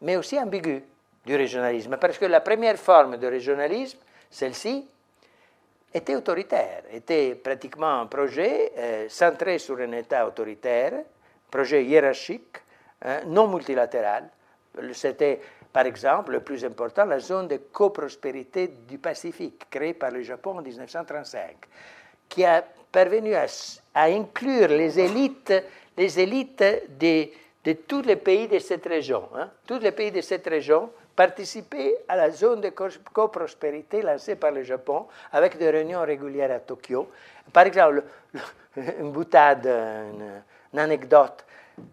[0.00, 0.82] mais aussi ambigu
[1.24, 3.98] du régionalisme, parce que la première forme de régionalisme,
[4.34, 4.84] celle-ci,
[5.94, 11.04] était autoritaire, était pratiquement un projet euh, centré sur un État autoritaire,
[11.48, 12.58] projet hiérarchique,
[13.02, 14.28] hein, non multilatéral.
[14.92, 15.40] C'était,
[15.72, 20.58] par exemple, le plus important, la zone de coprospérité du Pacifique, créée par le Japon
[20.58, 21.54] en 1935,
[22.28, 23.46] qui a parvenu à,
[23.94, 25.54] inclure les élites,
[25.96, 26.64] les élites
[26.98, 29.28] de, tous les pays de cette région.
[29.36, 29.48] Hein.
[29.64, 34.62] Tous les pays de cette région participer à la zone de coprospérité lancée par le
[34.62, 37.08] Japon avec des réunions régulières à Tokyo.
[37.52, 38.04] Par exemple,
[38.76, 41.44] une boutade, une, anecdote.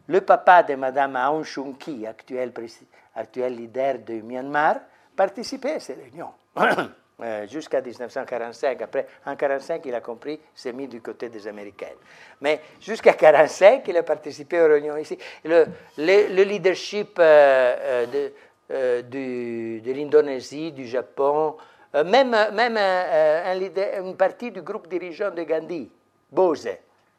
[0.08, 4.78] Le papa de Mme Aung San Suu actuel, leader de Myanmar,
[5.16, 6.34] participait à ces réunions.
[7.24, 8.82] Euh, jusqu'à 1945.
[8.82, 11.94] Après, en 1945, il a compris, s'est mis du côté des Américains.
[12.42, 15.20] Mais jusqu'à 1945, il a participé aux réunions ici.
[15.44, 15.68] Le,
[16.00, 18.34] le, leadership euh, euh, de,
[18.72, 21.58] euh, de l'Indonésie, du Japon,
[21.96, 25.92] euh, même, même un, une partie du groupe dirigeant de Gandhi,
[26.32, 26.70] Bose,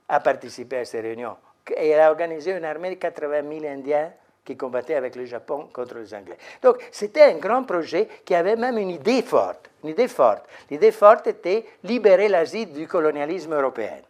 [0.08, 1.36] a participé à ces réunions.
[1.76, 4.12] Et il a organisé une armée de 80 000 Indiens
[4.44, 6.38] qui combattaient avec le Japon contre les Anglais.
[6.62, 9.70] Donc c'était un grand projet qui avait même une idée forte.
[9.84, 10.44] Une idée forte.
[10.70, 14.00] L'idée forte était libérer l'Asie du colonialisme européen.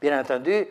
[0.00, 0.66] Bien entendu,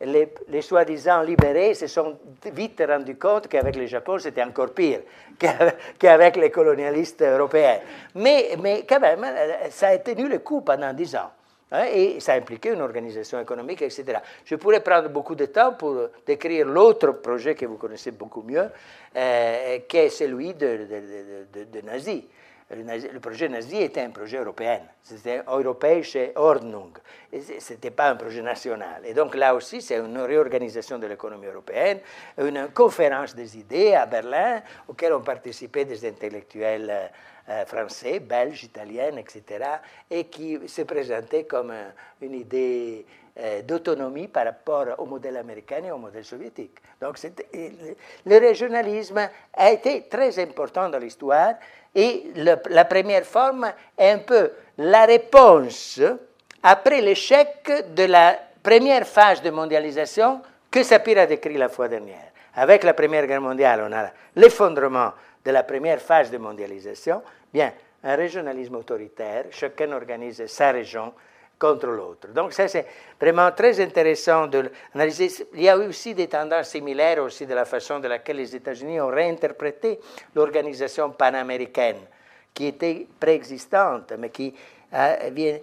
[0.00, 2.18] les, soi-disant libérés se sont
[2.52, 5.00] vite rendus compte qu'avec le Japon, c'était encore pire
[5.98, 7.80] qu'avec les colonialistes européens.
[8.14, 8.56] Mais,
[8.88, 9.26] quand même,
[9.70, 11.30] ça a tenu le coup pendant dix ans.
[11.72, 14.18] Hein, et ça a impliqué une organisation économique, etc.
[14.44, 18.68] Je pourrais prendre beaucoup de temps pour décrire l'autre projet que vous connaissez beaucoup mieux,
[19.16, 20.88] euh, qui est celui de,
[21.52, 22.26] de, de Nazi
[22.70, 24.80] le, projet nazi était un projet européen.
[25.02, 26.92] C'était Europäische Ordnung.
[27.32, 29.02] Ce n'était pas un projet national.
[29.04, 31.98] Et donc là aussi, c'est une réorganisation de l'économie européenne,
[32.38, 37.10] une conférence des idées à Berlin, auquel ont participé des intellectuels
[37.48, 39.64] euh, français, belges, italiens, etc.,
[40.08, 41.72] et qui se présentaient comme
[42.20, 43.04] une idée
[43.38, 46.78] euh, d'autonomie par rapport au modèle américain et au modèle soviétique.
[47.00, 47.16] Donc
[47.52, 51.54] le régionalisme a été très important dans l'histoire
[51.94, 56.00] et la première forme est un peu la réponse
[56.62, 62.30] après l'échec de la première phase de mondialisation que Sapir a décrit la fois dernière.
[62.54, 65.12] Avec la Première Guerre mondiale, on a l'effondrement
[65.44, 67.22] de la première phase de mondialisation.
[67.52, 67.72] Bien,
[68.02, 71.12] un régionalisme autoritaire, chacun organise sa région,
[71.60, 72.28] contre l'autre.
[72.28, 72.86] Donc ça, c'est
[73.20, 75.46] vraiment très intéressant de l'analyser.
[75.54, 79.00] Il y a aussi des tendances similaires aussi de la façon de laquelle les États-Unis
[79.00, 80.00] ont réinterprété
[80.34, 81.98] l'organisation panaméricaine,
[82.54, 84.54] qui était préexistante, mais qui
[84.94, 85.58] euh, vient,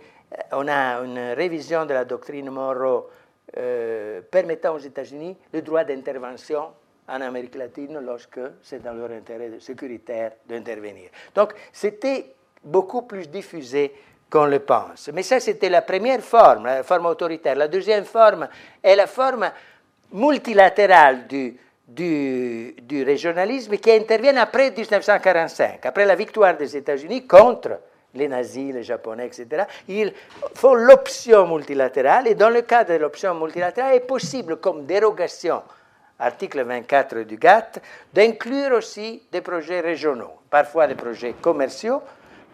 [0.52, 3.10] on a une révision de la doctrine Monroe
[3.58, 6.74] euh, permettant aux États-Unis le droit d'intervention
[7.08, 11.10] en Amérique latine lorsque c'est dans leur intérêt sécuritaire d'intervenir.
[11.34, 13.94] Donc c'était beaucoup plus diffusé
[14.30, 15.10] qu'on le pense.
[15.14, 17.56] Mais ça, c'était la première forme, la forme autoritaire.
[17.56, 18.48] La deuxième forme
[18.84, 19.50] est la forme
[20.12, 21.58] multilatérale du,
[21.88, 27.80] du, régionalisme qui intervient après 1945, après la victoire des États-Unis contre
[28.14, 29.64] les nazis, les japonais, etc.
[29.88, 30.14] Ils
[30.56, 35.62] font l'option multilatérale et dans le cas de l'option multilatérale, il est possible comme dérogation,
[36.20, 37.80] article 24 du GATT,
[38.14, 42.02] d'inclure aussi des projets régionaux, parfois des projets commerciaux,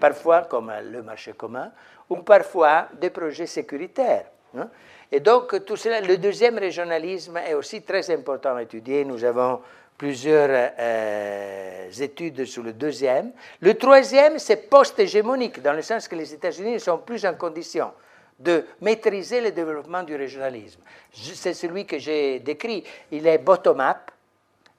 [0.03, 1.71] parfois comme le marché commun,
[2.09, 4.25] ou parfois des projets sécuritaires.
[4.53, 4.67] Hein.
[5.09, 9.05] Et donc, tout cela, le deuxième régionalisme est aussi très important à étudier.
[9.05, 9.61] Nous avons
[9.97, 13.31] plusieurs euh, études sur le deuxième.
[13.61, 17.93] Le troisième, c'est post-hégémonique, dans le sens que les États-Unis ne sont plus en condition
[18.37, 20.81] de maîtriser le développement du régionalisme.
[21.13, 22.83] C'est celui que j'ai décrit.
[23.09, 24.11] Il est bottom-up,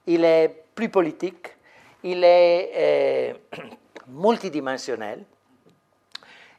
[0.06, 1.56] il est plus politique,
[2.02, 3.32] il est euh,
[4.08, 5.24] multidimensionnel.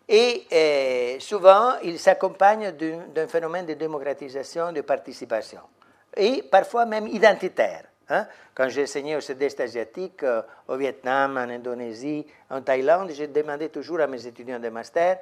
[0.08, 5.62] Et euh, souvent, il s'accompagne d'un phénomène de démocratisation, de participation,
[6.16, 7.86] et parfois même identitaire.
[8.10, 8.28] Hein.
[8.54, 13.70] Quand j'ai enseigné au sud-est asiatique, euh, au Vietnam, en Indonésie, en Thaïlande, j'ai demandé
[13.70, 15.18] toujours à mes étudiants de master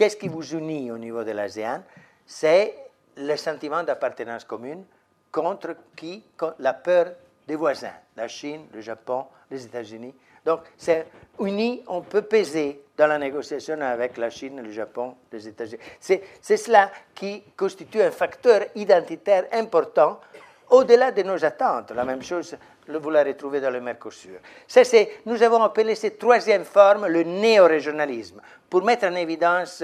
[0.00, 1.82] qu'est-ce qui vous unit au niveau de l'ASEAN?
[2.26, 2.74] C'est
[3.16, 4.84] le sentiment d'appartenance commune
[5.30, 6.24] contre qui?
[6.58, 7.12] La peur
[7.46, 10.14] des voisins, la Chine, le Japon, les États-Unis.
[10.44, 11.06] Donc, c'est
[11.40, 15.82] uni, on peut peser dans la négociation avec la Chine, le Japon, les États-Unis.
[15.98, 20.20] C'est, cela qui constitue un facteur identitaire important
[20.68, 21.92] au-delà de nos attentes.
[21.92, 22.56] La même chose,
[22.88, 24.38] vous la retrouvez dans le Mercosur.
[24.66, 24.82] Ça,
[25.24, 29.82] nous avons appelé cette troisième forme le néo-régionalisme, pour mettre en évidence,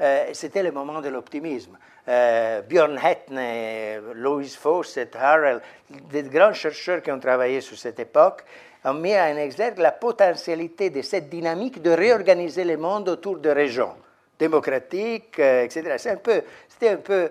[0.00, 1.76] euh, c'était le moment de l'optimisme.
[2.08, 8.44] Euh, Björn Hetne, Louis Fawcett, Harrell, des grands chercheurs qui ont travaillé sur cette époque,
[8.88, 13.50] ont mis en exergue la potentialité de cette dynamique de réorganiser le monde autour de
[13.50, 13.94] régions
[14.38, 15.94] démocratiques, euh, etc.
[15.98, 17.30] C'est un peu, c'était un peu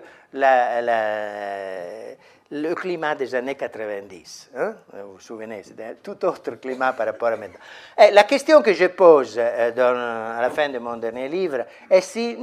[2.50, 4.50] le climat des années 90.
[4.56, 4.74] Hein?
[4.92, 7.58] Vous vous souvenez, c'était un tout autre climat par rapport à maintenant.
[7.98, 12.00] Et la question que je pose euh, à la fin de mon dernier livre est
[12.00, 12.36] si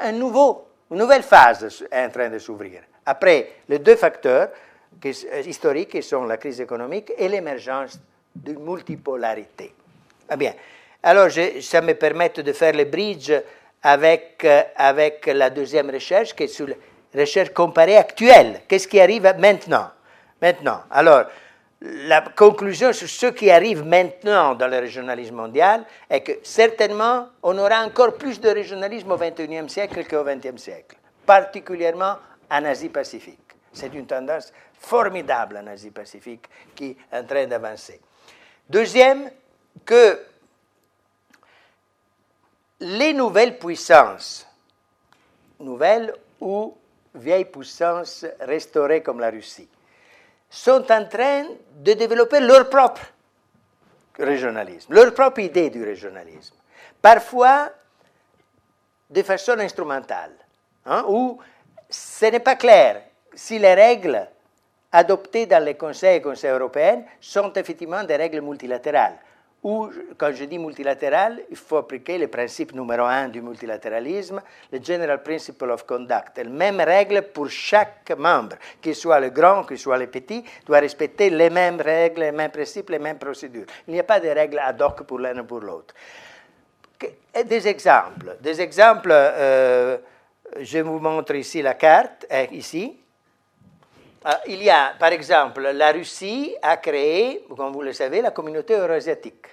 [0.00, 2.82] un nouveau, une nouvelle phase est en train de s'ouvrir.
[3.04, 4.50] Après les deux facteurs
[5.04, 7.98] euh, historiques qui sont la crise économique et l'émergence
[8.42, 9.72] de multipolarité.
[10.28, 10.54] Ah bien.
[11.02, 13.32] Alors, je, ça me permet de faire le bridge
[13.82, 16.74] avec, avec la deuxième recherche, qui est sur la
[17.14, 18.62] recherche comparée actuelle.
[18.66, 19.90] Qu'est-ce qui arrive maintenant?
[20.40, 20.82] Maintenant.
[20.90, 21.24] Alors,
[21.80, 27.56] la conclusion sur ce qui arrive maintenant dans le régionalisme mondial est que certainement, on
[27.58, 32.16] aura encore plus de régionalisme au XXIe siècle qu'au XXe siècle, particulièrement
[32.50, 33.38] en Asie-Pacifique.
[33.72, 38.00] C'est une tendance formidable en Asie-Pacifique qui est en train d'avancer.
[38.68, 39.30] Deuxième,
[39.84, 40.20] que
[42.80, 44.46] les nouvelles puissances,
[45.60, 46.76] nouvelles ou
[47.14, 49.68] vieilles puissances restaurées comme la Russie,
[50.50, 51.46] sont en train
[51.76, 53.02] de développer leur propre
[54.18, 56.54] régionalisme, leur propre idée du régionalisme.
[57.00, 57.70] Parfois
[59.08, 60.32] de façon instrumentale,
[60.84, 61.38] hein, où
[61.88, 63.02] ce n'est pas clair
[63.34, 64.28] si les règles
[64.92, 69.18] adoptées dans les conseils et conseils européens sont effectivement des règles multilatérales.
[69.62, 74.80] Ou, quand je dis multilatéral, il faut appliquer le principe numéro un du multilatéralisme, le
[74.80, 76.38] General Principle of Conduct.
[76.38, 80.78] Les mêmes règles pour chaque membre, qu'il soit le grand, qu'il soit le petit, doit
[80.78, 83.66] respecter les mêmes règles, les mêmes principes, les mêmes procédures.
[83.88, 85.94] Il n'y a pas de règles ad hoc pour l'un ou pour l'autre.
[87.44, 88.36] Des exemples.
[88.40, 89.98] Des exemples, euh,
[90.60, 92.96] je vous montre ici la carte, ici.
[94.28, 98.32] Ah, il y a, par exemple, la Russie a créé, comme vous le savez, la
[98.32, 99.46] communauté euroasiatique.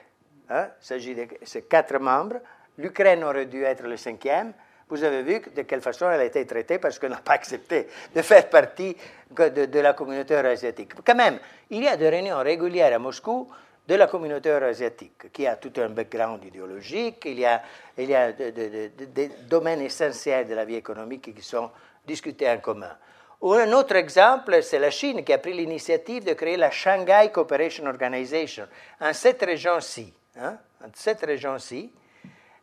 [0.50, 0.70] Hein.
[0.82, 2.38] Il s'agit de ces quatre membres.
[2.80, 4.52] L'Ukraine aurait dû être le cinquième.
[4.90, 7.86] Vous avez vu de quelle façon elle a été traitée parce qu'elle n'a pas accepté
[8.16, 8.98] de faire partie
[9.30, 10.94] de, la communauté euroasiatique.
[11.06, 11.38] Quand même,
[11.70, 13.48] il y a des réunions régulières à Moscou
[13.88, 17.62] de la communauté euroasiatique, qui a tout un background idéologique, il y a
[17.96, 21.70] des domaines essentiels de la vie économique qui sont
[22.08, 22.98] discutés en commun.
[23.46, 27.86] Un autre exemple, c'est la Chine qui a pris l'initiative de créer la Shanghai Cooperation
[27.88, 28.68] Organization
[29.02, 30.14] en cette région-ci.
[30.40, 31.90] Hein, en.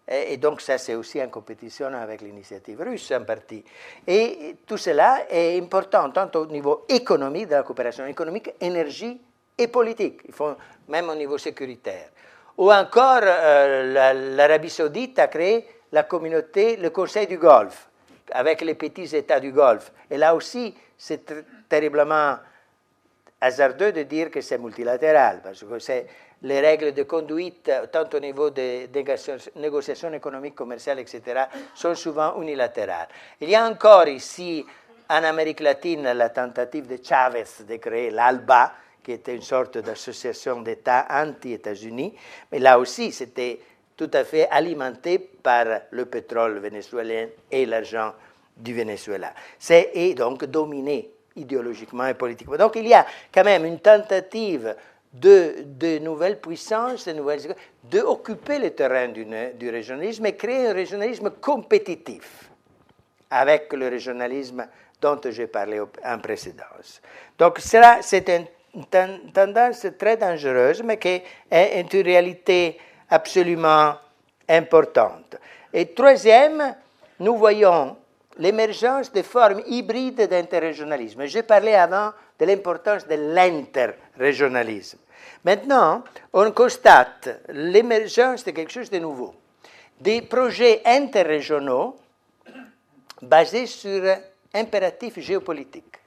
[0.09, 3.63] Et, donc ça, c'est aussi en compétition avec l'initiative russe en partie.
[4.07, 9.21] Et tout cela est important tant au niveau économique, de la coopération économique, énergie
[9.59, 10.23] et politique,
[10.89, 12.09] même au niveau sécuritaire.
[12.57, 17.90] Ou encore, euh, l'Arabie saoudite a créé la communauté, le Conseil du Golfe
[18.33, 19.93] avec les petits États du Golfe.
[20.11, 21.33] Et là aussi, c'est
[21.69, 22.37] terriblement
[23.41, 26.05] hasardeux de dire que c'est multilatéral, parce que
[26.43, 28.89] les règles de conduite, tant au niveau des
[29.57, 33.09] négociations économiques, commerciales, etc., sont souvent unilatérales.
[33.41, 34.65] Il y a encore ici,
[35.09, 38.73] en Amérique latine, la tentative de Chavez de créer l'ALBA,
[39.03, 42.15] qui était une sorte d'association d'États anti-États-Unis,
[42.53, 43.59] mais là aussi, c'était
[44.01, 48.15] tout à fait alimenté par le pétrole vénézuélien et l'argent
[48.57, 49.35] du Venezuela.
[49.59, 52.57] C'est et donc dominé idéologiquement et politiquement.
[52.57, 54.75] Donc il y a quand même une tentative
[55.13, 59.27] de, de nouvelles puissances, de nouvelles, d'occuper le terrain du,
[59.59, 62.51] du régionalisme et créer un régionalisme compétitif
[63.29, 64.67] avec le régionalisme
[64.99, 67.03] dont j'ai parlé en précédence.
[67.39, 68.47] Donc cela, c'est une
[69.35, 71.21] tendance très dangereuse, mais qui
[71.51, 72.79] est une réalité
[73.11, 73.95] absolument
[74.49, 75.37] importante.
[75.73, 76.75] Et troisième,
[77.21, 77.97] nous voyons
[78.39, 81.27] l'émergence de formes hybrides d'interrégionalisme.
[81.27, 84.99] J'ai parlé avant de l'importance de l'interrégionalisme.
[85.45, 86.03] Maintenant,
[86.33, 89.35] on constate l'émergence de quelque chose de nouveau.
[90.01, 91.97] Des projets interrégionaux
[93.23, 94.03] basés sur
[94.55, 95.99] impératifs géopolitiques.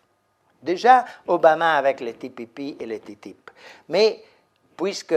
[0.61, 3.51] Déjà, Obama avec les TPP et les TTIP.
[3.89, 4.23] Mais
[4.77, 5.15] puisque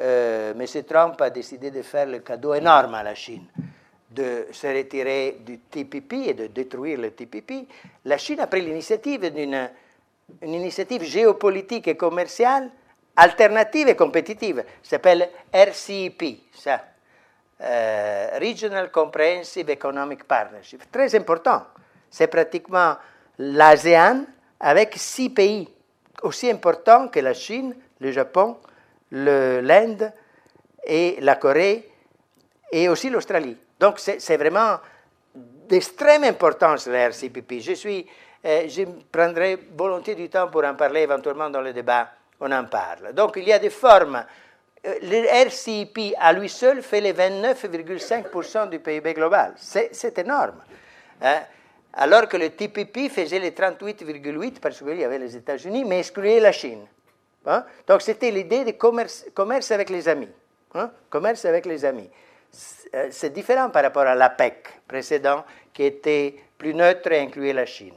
[0.00, 0.84] euh, M.
[0.84, 3.46] Trump a décidé de faire le cadeau énorme à la Chine,
[4.10, 7.66] de se retirer du TPP et de détruire le TPP,
[8.04, 9.68] la Chine a pris l'initiative d'une
[10.42, 12.70] une initiative géopolitique et commerciale
[13.16, 16.22] alternative et compétitive, s'appelle RCEP,
[17.62, 20.90] euh, Regional Comprehensive Economic Partnership.
[20.92, 21.62] Très important.
[22.10, 22.96] C'est pratiquement
[23.38, 24.24] l'ASEAN
[24.60, 25.68] avec six pays
[26.22, 28.58] aussi importants que la Chine, le Japon,
[29.16, 30.12] l'Inde
[30.84, 31.88] et la Corée
[32.70, 33.56] et aussi l'Australie.
[33.78, 34.78] Donc c'est vraiment
[35.34, 37.60] d'extrême importance la RCPP.
[37.60, 38.06] Je, suis,
[38.44, 42.10] euh, je prendrai volontiers du temps pour en parler éventuellement dans le débat,
[42.40, 43.12] on en parle.
[43.12, 44.24] Donc il y a des formes.
[44.86, 49.54] Euh, le RCP à lui seul fait les 29,5% du PIB global.
[49.56, 50.62] C'est énorme.
[51.22, 51.40] Hein.
[51.94, 56.40] Alors que le TPP faisait les 38,8% parce qu'il y avait les États-Unis, mais excluait
[56.40, 56.86] la Chine.
[57.46, 57.64] Hein?
[57.86, 60.28] Donc c'était l'idée de commerce, avec les amis.
[60.74, 60.90] Hein?
[61.08, 62.10] Commerce avec les amis.
[62.94, 67.66] Euh, c'est différent par rapport à l'APEC précédent qui était plus neutre et incluait la
[67.66, 67.94] Chine.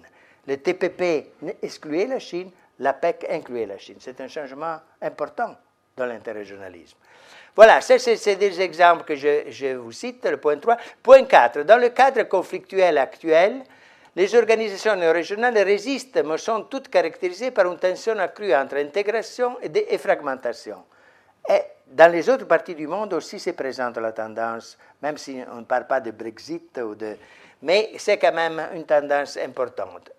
[0.47, 1.31] Le TPP
[1.61, 3.97] excluait la Chine, l'APEC incluait la Chine.
[3.99, 5.55] C'est un changement important
[5.95, 6.97] dans l'interrégionalisme.
[7.55, 10.77] Voilà, c'est des exemples que je, je, vous cite, le point 3.
[11.03, 13.63] Point 4, dans le cadre conflictuel actuel,
[14.15, 19.97] les organisations régionales résistent, mais sont toutes caractérisées par une tension accrue entre intégration et,
[19.97, 20.83] fragmentation.
[21.47, 25.57] Et dans les autres parties du monde aussi se présente la tendance, même si on
[25.57, 27.15] ne parle pas de Brexit, ou de...
[27.61, 30.11] mais c'est quand même une tendance importante.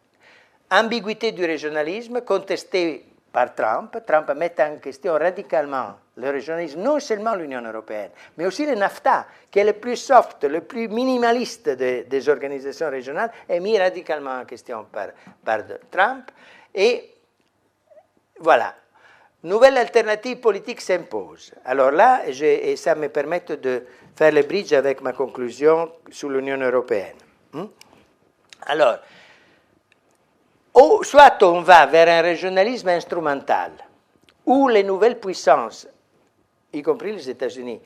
[0.70, 3.96] Ambiguïté du régionalisme contestée par Trump.
[4.06, 9.26] Trump met en question radicalement le régionalisme, non seulement l'Union européenne, mais aussi le NAFTA,
[9.50, 14.44] qui est le plus soft, le plus minimaliste des organisations régionales, est mis radicalement en
[14.44, 15.08] question par,
[15.44, 15.60] par
[15.90, 16.30] Trump.
[16.74, 17.14] Et
[18.38, 18.74] voilà,
[19.44, 21.52] nouvelle alternative politique s'impose.
[21.64, 26.58] Alors là, et ça me permet de faire le bridge avec ma conclusion sur l'Union
[26.58, 27.16] européenne.
[27.52, 27.66] Hmm?
[28.66, 28.98] Alors,
[31.02, 33.72] soit on va vers un régionalisme instrumental,
[34.46, 35.86] où les nouvelles puissances,
[36.72, 37.80] y compris les États-Unis,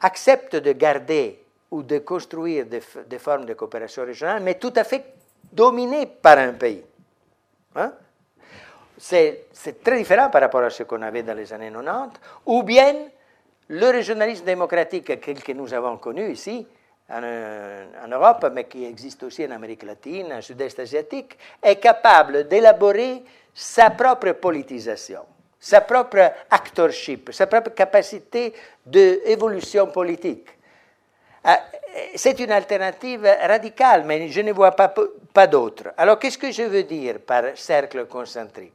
[0.00, 5.04] acceptent de garder ou de construire des, formes de coopération régionale, mais tout à fait
[5.52, 6.82] dominées par un pays.
[7.76, 7.92] Hein?
[8.96, 9.46] C'est
[9.82, 12.94] très différent par rapport à ce qu'on avait dans les années 90, ou bien
[13.68, 16.66] le régionalisme démocratique que nous avons connu ici,
[17.10, 23.22] en, Europe, mais qui existe aussi en Amérique latine, en Sud-Est asiatique, est capable d'élaborer
[23.52, 25.20] sa propre politisation,
[25.60, 28.54] sa propre actorship, sa propre capacité
[28.86, 30.48] d'évolution politique.
[31.44, 31.60] Ah,
[32.14, 35.92] c'est une alternative radicale, mais je ne vois pas d'autre.
[35.96, 38.72] Alors, qu'est-ce que je veux dire par cercle concentrique?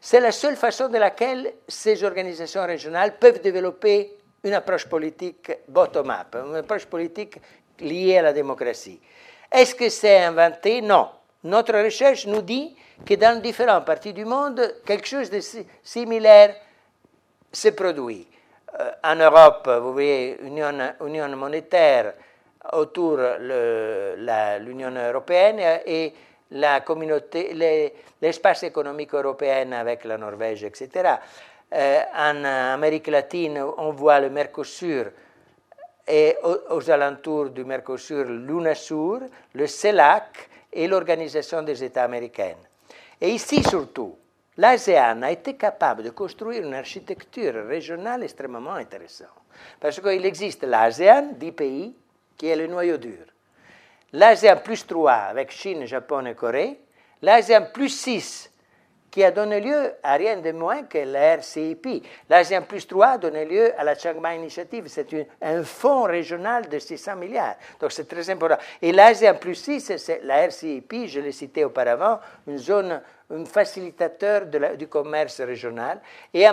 [0.00, 4.12] C'est la seule façon de laquelle ces organisations régionales peuvent développer
[4.44, 7.38] une approche politique bottom-up, une approche politique
[7.80, 9.00] liées à la démocratie.
[9.50, 10.80] Est-ce que c'est inventé?
[10.82, 11.08] Non.
[11.44, 15.40] Notre recherche nous dit que dans différentes parties du monde, quelque chose de
[15.82, 16.54] similaire
[17.52, 18.26] se produit.
[18.80, 20.72] Euh, en Europe, vous voyez, union,
[21.04, 22.14] union monétaire
[22.72, 26.12] autour de l'Union européenne et
[28.20, 31.14] l'espace économique européen avec la Norvège, etc.
[31.72, 35.06] Euh, en Amérique latine, on voit le Mercosur
[36.06, 39.20] et aux, alentours du Mercosur, l'UNASUR,
[39.54, 42.56] le CELAC et l'Organisation des États américains.
[43.20, 44.16] Et ici surtout,
[44.56, 49.28] l'ASEAN a été capable de construire une architecture régionale extrêmement intéressante.
[49.80, 51.94] Parce qu'il existe l'ASEAN, 10 pays,
[52.36, 53.24] qui est le noyau dur.
[54.12, 56.80] L'ASEAN plus 3 avec Chine, Japon et Corée.
[57.22, 58.50] L'ASEAN plus 6
[59.14, 62.04] qui a donné lieu à rien de moins que la RCIP.
[62.28, 64.88] L'ASEAN plus 3 a donné lieu à la Chiang Mai Initiative.
[64.88, 65.06] C'est
[65.40, 67.54] un fonds régional de 600 milliards.
[67.78, 68.56] Donc c'est très important.
[68.82, 72.18] Et l'ASEAN plus 6, c'est la RCIP, je l'ai cité auparavant,
[72.48, 76.00] une zone, un facilitateur du commerce régional.
[76.32, 76.44] Et,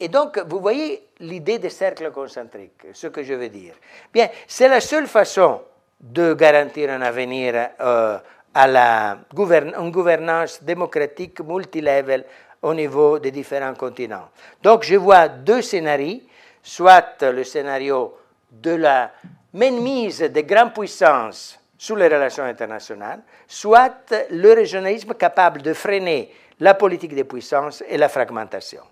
[0.00, 3.74] et donc, vous voyez l'idée des cercles concentriques, ce que je veux dire.
[4.14, 5.60] Bien, c'est la seule façon
[6.00, 7.68] de garantir un avenir.
[7.78, 8.18] Euh,
[8.54, 12.24] à la une gouvernance démocratique multilevel
[12.62, 14.28] au niveau des différents continents.
[14.62, 16.22] Donc je vois deux scénarios,
[16.62, 18.16] soit le scénario
[18.50, 19.12] de la
[19.52, 26.74] mainmise des grandes puissances sur les relations internationales, soit le régionalisme capable de freiner la
[26.74, 28.82] politique des puissances et la fragmentation.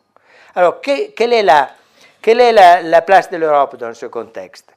[0.55, 4.76] Alors, quelle est la place de l'Europe dans ce contexte?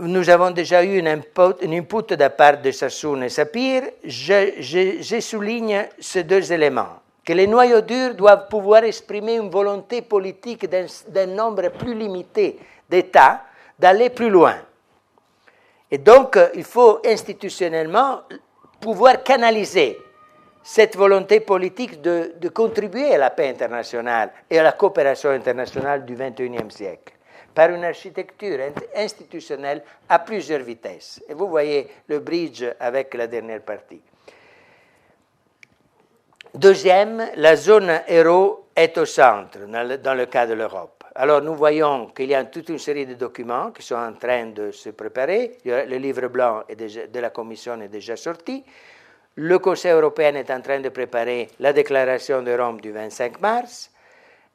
[0.00, 3.82] Nous avons déjà eu une input, de la part de Sassoon et Sapir.
[4.04, 7.00] Je, souligne ces deux éléments.
[7.24, 12.58] Que les noyaux durs doivent pouvoir exprimer une volonté politique d'un nombre plus limité
[12.88, 13.42] d'États
[13.78, 14.56] d'aller plus loin.
[15.90, 18.22] Et donc, il faut institutionnellement
[18.80, 19.98] pouvoir canaliser
[20.62, 26.14] cette volonté politique de, contribuer à la paix internationale et à la coopération internationale du
[26.14, 27.12] XXIe siècle.
[27.54, 28.58] Par une architecture
[28.94, 31.22] institutionnelle à plusieurs vitesses.
[31.28, 34.00] Et vous voyez le bridge avec la dernière partie.
[36.54, 41.04] Deuxième, la zone euro est au centre dans le, cas de l'Europe.
[41.14, 44.46] Alors nous voyons qu'il y a toute une série de documents qui sont en train
[44.46, 45.58] de se préparer.
[45.64, 48.64] Le livre blanc de la Commission est déjà sorti.
[49.36, 53.91] Le Conseil européen est en train de préparer la déclaration de Rome du 25 mars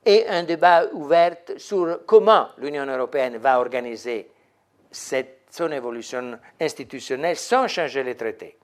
[0.08, 4.30] et un débat ouvert sur comment l'Union européenne va organiser
[4.90, 8.56] son évolution institutionnelle sans changer les traités.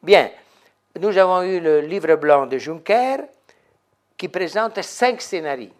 [0.00, 0.30] Bien,
[1.00, 3.24] nous avons eu le livre blanc de Juncker
[4.16, 5.72] qui présente cinq scénarios.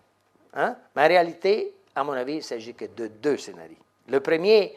[0.55, 0.77] Hein?
[0.97, 3.77] Mais en réalité, à mon avis, il s'agit que de deux scénarios.
[4.09, 4.77] Le premier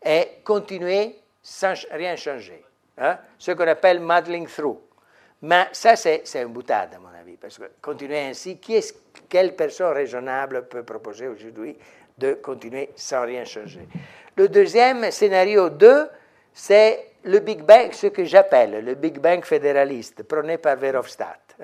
[0.00, 2.62] est continuer sans rien changer,
[2.98, 3.18] hein?
[3.36, 4.78] ce qu'on appelle muddling through.
[5.42, 8.94] Mais ça, c'est une boutade, à mon avis, parce que continuer ainsi, qui est,
[9.28, 11.76] quelle personne raisonnable peut proposer aujourd'hui
[12.16, 13.86] de continuer sans rien changer
[14.36, 16.08] Le deuxième scénario 2,
[16.52, 21.56] c'est le Big Bang, ce que j'appelle le Big Bang fédéraliste, prôné par Verhofstadt.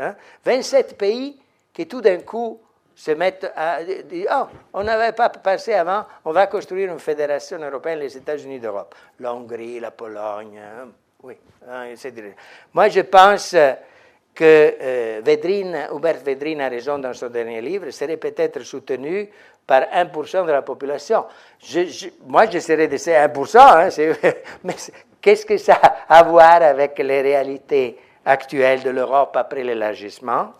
[0.44, 0.94] 27 hein.
[0.98, 1.40] pays
[1.72, 2.60] qui tout d'un coup
[2.94, 7.59] se mettent à dire Oh, on n'avait pas pensé avant, on va construire une fédération
[7.59, 8.94] européenne, les États-Unis d'Europe.
[9.20, 10.89] La Hongrie, la Pologne, hein.
[11.22, 11.34] oui.
[11.68, 11.94] Hein,
[12.74, 13.55] Moi, je pense
[14.34, 19.28] que euh, Hubert Vedrine a raison dans son dernier livre, serait peut-être soutenu
[19.66, 21.24] par 1% de la population.
[22.26, 24.32] moi, j'essaierai de ces 1%, hein,
[24.64, 24.74] mais
[25.20, 30.52] qu'est-ce que ça a à voir avec les réalités actuelles de l'Europe après l'élargissement?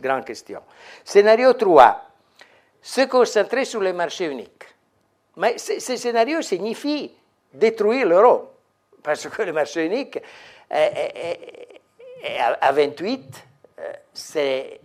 [0.00, 0.60] Grande question.
[1.04, 2.04] Scénario 3.
[2.80, 4.64] Se concentrer sur le marché unique.
[5.36, 7.12] Mais ce, scénario signifie
[7.52, 8.50] détruire l'euro,
[9.02, 10.18] parce que le marché unique
[12.60, 13.44] à 28,
[13.78, 14.80] euh, c'est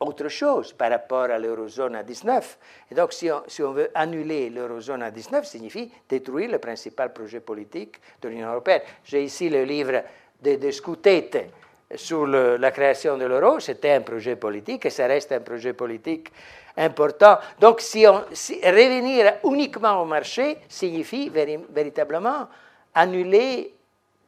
[0.00, 2.58] autre chose par rapport à l'eurozone à 19.
[2.90, 8.00] Et donc, si on, veut annuler l'eurozone à 19, signifie détruire le principal projet politique
[8.20, 8.82] de l'Union européenne.
[9.04, 10.02] J'ai ici le livre
[10.42, 11.46] de, de Scutete
[11.94, 13.60] sur la création de l'euro.
[13.60, 16.32] C'était un projet politique et ça reste un projet politique
[16.76, 17.38] important.
[17.60, 22.48] Donc, si on, revenir uniquement au marché signifie véritablement
[22.94, 23.74] annuler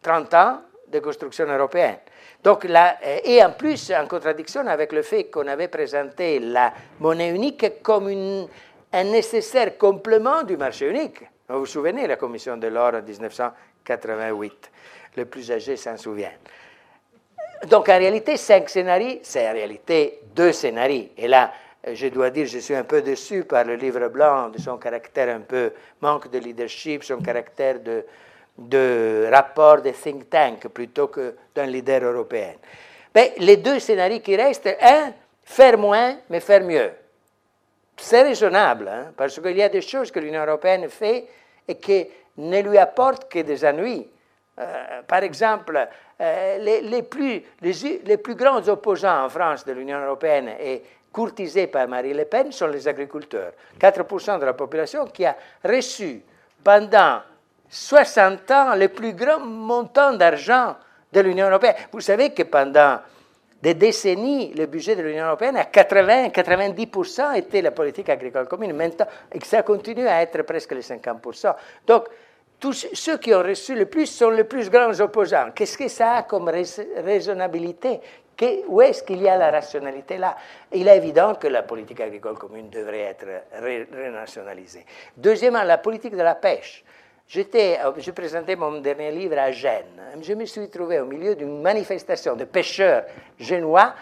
[0.02, 0.60] 30 ans
[0.94, 1.98] de construction européenne.
[2.42, 6.72] Donc là, euh, et en plus, en contradiction avec le fait qu'on avait présenté la
[7.00, 8.08] monnaie unique comme
[8.92, 11.22] un nécessaire complément du marché unique.
[11.48, 14.70] Vous vous souvenez, la commission de l'or en 1988,
[15.16, 16.32] le plus âgé s'en souvient.
[17.68, 21.08] Donc en réalité, cinq scénarios, c'est en réalité deux scénarios.
[21.16, 21.52] Et là,
[21.92, 25.34] je dois dire, je suis un peu déçu par le livre blanc, de son caractère
[25.34, 28.04] un peu manque de leadership, son caractère de,
[28.56, 32.54] de rapport de think tank plutôt que d'un leader européen.
[33.14, 35.12] Mais les deux scénarios qui restent, un,
[35.44, 36.90] faire moins, mais faire mieux.
[37.96, 41.26] C'est raisonnable, hein, parce qu'il y a des choses que l'Union européenne fait
[41.66, 42.06] et qui
[42.38, 44.08] ne lui apportent que des ennuis.
[44.58, 45.88] Euh, par exemple,
[46.20, 50.82] euh, les, les, plus, les, les, plus grands opposants en France de l'Union européenne et
[51.12, 53.52] courtisés par Marie Le Pen sont les agriculteurs.
[53.80, 56.22] 4% de la population qui a reçu
[56.62, 57.20] pendant
[57.74, 60.76] 60 ans le plus grand montant d'argent
[61.12, 61.74] de l'Union européenne.
[61.90, 63.00] Vous savez que pendant
[63.60, 68.74] des décennies, le budget de l'Union européenne, à 80-90% était la politique agricole commune.
[68.74, 71.54] Maintenant, et ça continue à être presque les 50%.
[71.84, 72.04] Donc,
[72.60, 75.50] tous ceux qui ont reçu le plus sont les plus grands opposants.
[75.52, 78.00] Qu'est-ce que ça a comme raisonnabilité?
[78.68, 80.36] Où est-ce qu'il y a la rationalité là?
[80.72, 83.26] Il est évident que la politique agricole commune devrait être
[83.92, 84.86] renationalisée.
[85.16, 86.84] Deuxièmement, la politique de la pêche.
[87.26, 90.00] J'étais, euh, je présentais mon dernier livre à Gênes.
[90.20, 93.04] Je me suis trouvé au milieu d'une manifestation de pêcheurs
[93.38, 93.94] génois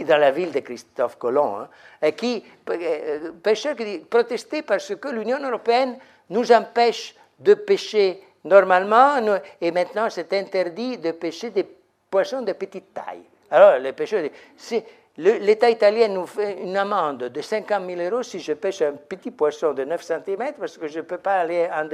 [0.00, 1.66] dans la ville de Christophe Colomb,
[2.00, 5.98] hein, qui, euh, pêcheurs qui protestaient parce que l'Union européenne
[6.30, 9.16] nous empêche de pêcher normalement
[9.60, 11.66] et maintenant c'est interdit de pêcher des
[12.10, 13.24] poissons de petite taille.
[13.50, 14.82] Alors les pêcheurs disent,
[15.16, 19.32] L'État italien nous fait une amende de 50 000 euros si je pêche un petit
[19.32, 21.86] poisson de 9 cm parce que je ne peux pas aller en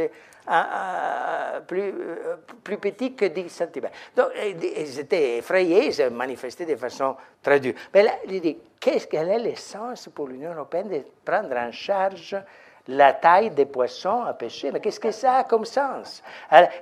[1.66, 3.88] plus, euh, plus, petit que 10 cm.
[4.16, 7.74] Donc, ils étaient effrayés, ils manifestaient de façon très dure.
[7.92, 12.36] Mais là, il dit, qu'est-ce quel est l'essence pour l'Union européenne de prendre en charge
[12.88, 14.70] la taille des poissons à pêcher.
[14.70, 16.22] Mais qu'est-ce que ça a comme sens?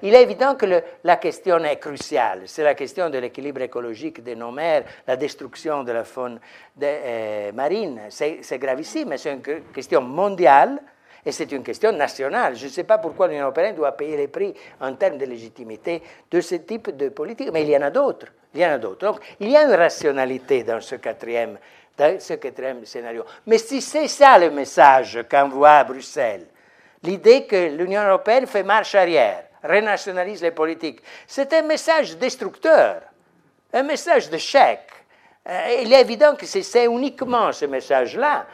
[0.03, 0.67] Il est évident que
[1.03, 2.43] la question est cruciale.
[2.47, 6.39] C'est la question de l'équilibre écologique de nos mers, la destruction de la faune
[6.83, 8.01] euh, marine.
[8.11, 10.81] C'est gravissime, mais c'est une question mondiale
[11.27, 12.55] et c'est une question nationale.
[12.57, 16.03] Je ne sais pas pourquoi l'Union européenne doit payer les prix en termes de légitimité
[16.31, 18.27] de ce type de politique, mais il y en a d'autres.
[18.55, 19.07] Il y en a d'autres.
[19.07, 21.59] Donc, il y a une rationalité dans ce quatrième,
[21.97, 23.25] dans ce quatrième scénario?
[23.47, 26.47] Mais si c'est ça le message qu'envoie Bruxelles,
[27.03, 33.03] l'idée que l'Union européenne fait marche arrière, renationalise les politiques, c'est un message destructeur,
[33.73, 34.91] un message chèque.
[35.47, 38.47] Euh, il est évident que c'est uniquement ce message-là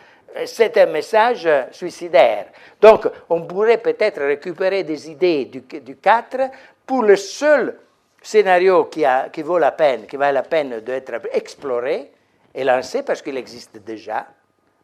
[0.47, 2.47] c'est un message suicidaire.
[2.81, 6.51] Donc, on pourrait peut-être récupérer des idées du, du 4
[6.87, 7.77] pour le seul
[8.23, 12.13] scénario qui vaut la peine, qui vaut la peine d'être exploré
[12.55, 14.27] et lancé parce qu'il existe déjà.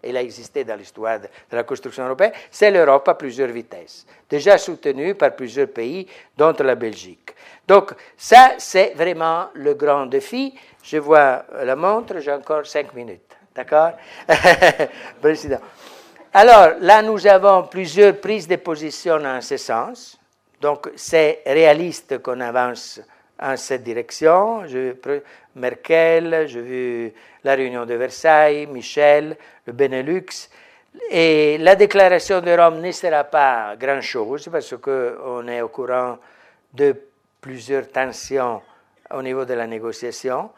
[0.03, 4.57] Il a existé dans l'histoire de, la construction européenne, c'est l'Europe à plusieurs vitesses, déjà
[4.57, 6.07] soutenue par plusieurs pays,
[6.37, 7.35] dont la Belgique.
[7.67, 10.55] Donc, ça, c'est vraiment le grand défi.
[10.83, 13.37] Je vois la montre, j'ai encore cinq minutes.
[13.55, 13.93] D'accord?
[15.21, 15.61] Président.
[16.33, 20.21] Alors, là, nous avons plusieurs prises de position en ce sens.
[20.61, 23.01] Donc, c'est réaliste qu'on avance
[23.41, 24.63] en cette direction.
[25.55, 27.13] Merkel, j'ai vu
[27.45, 29.37] la réunion de Versailles, Michel,
[29.67, 30.49] le Benelux.
[31.11, 36.19] Et la déclaration de Rome ne sera pas grand-chose parce qu'on est au courant
[36.73, 36.95] de
[37.41, 38.63] plusieurs tensions
[39.11, 40.51] au niveau de la négociation.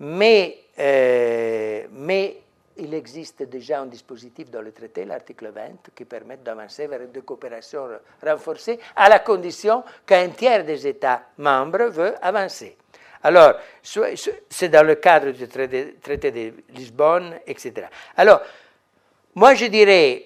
[0.00, 2.36] Mais euh, mais
[2.78, 5.62] il existe déjà un dispositif dans le traité, l'article 20,
[5.94, 7.88] qui permet d'avancer vers une coopération
[8.24, 12.76] renforcée à la condition qu'un tiers des États membres veut avancer.
[13.22, 17.88] Alors, c'est dans le cadre du traité, de Lisbonne, etc.
[18.16, 18.40] Alors,
[19.34, 20.24] moi je dirais,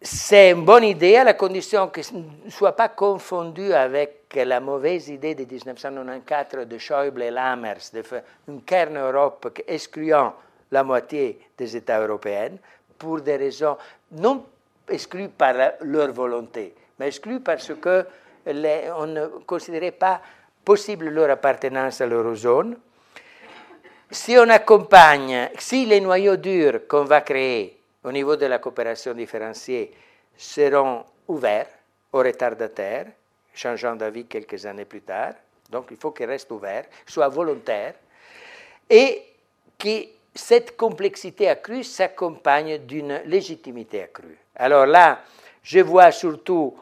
[0.00, 4.60] c'est une bonne idée à la condition que ce ne soit pas confondu avec la
[4.60, 10.34] mauvaise idée de 1994 de Schäuble et Lammers de faire une Kern Europe excluant
[10.70, 12.56] la moitié des États européens
[12.98, 13.76] pour des raisons
[14.12, 14.44] non
[14.88, 18.06] exclues par leur volonté, mais exclues parce que
[18.46, 20.22] on ne considérait pas
[20.64, 22.78] possible leur appartenance à l'eurozone.
[24.10, 29.12] Si on accompagne, si les noyaux durs qu'on va créer au niveau de la coopération
[29.12, 29.92] différenciée
[30.34, 31.68] seront ouverts
[32.12, 33.06] aux retardataires,
[33.52, 35.34] changeant d'avis quelques années plus tard.
[35.70, 37.94] Donc il faut qu'ils restent ouverts, soient volontaires,
[38.88, 39.22] et
[39.78, 44.38] que cette complexité accrue s'accompagne d'une légitimité accrue.
[44.56, 45.20] Alors là,
[45.62, 46.76] je vois surtout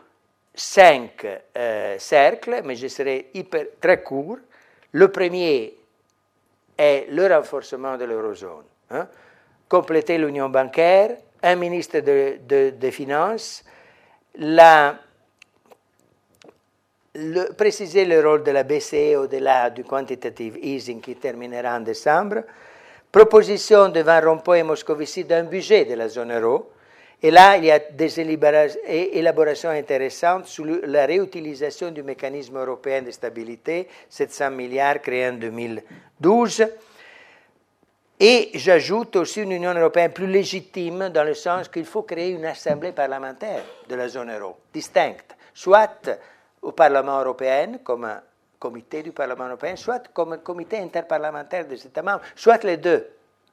[0.55, 1.27] cinq
[1.57, 3.31] euh, cercles, mais je serai
[3.81, 4.39] très court.
[4.93, 5.75] Le premier
[6.77, 8.65] est le renforcement de l'eurozone.
[8.91, 9.09] Hein
[9.69, 12.39] compléter l'union bancaire, un ministre des
[12.73, 13.65] de, Finances,
[14.39, 14.99] la,
[17.15, 22.43] le, préciser le rôle de la BCE au-delà du quantitative easing qui terminera en décembre,
[23.17, 26.71] proposition de Van Rompuy et Moscovici d'un budget de la zone euro,
[27.23, 33.11] et là, il y a des élaborations intéressantes sur la réutilisation du mécanisme européen de
[33.11, 36.67] stabilité, 700 milliards créés en 2012.
[38.21, 42.45] Et j'ajoute aussi une Union européenne plus légitime dans le sens qu'il faut créer une
[42.45, 46.11] assemblée parlementaire de la zone euro, distincte, soit
[46.61, 48.07] au Parlement européen comme
[48.67, 53.07] comité du Parlement européen, soit comme comité interparlementaire des États membres, soit les deux.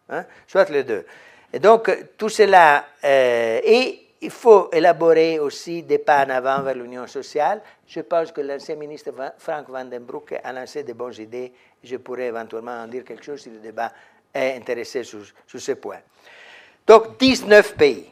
[0.10, 1.06] Hein, soit les deux.
[1.52, 6.76] Et donc, tout cela, euh, et il faut élaborer aussi des pas en avant vers
[6.76, 7.61] l'union sociale.
[7.88, 11.53] Je pense que l'ancien ministre Frank Van den Broek a lancé de bonnes idées.
[11.84, 13.91] Je pourrais éventuellement en dire quelque chose si le débat
[14.34, 15.99] est intéressé sur, sur ce point.
[16.88, 18.10] Donc 19 pays,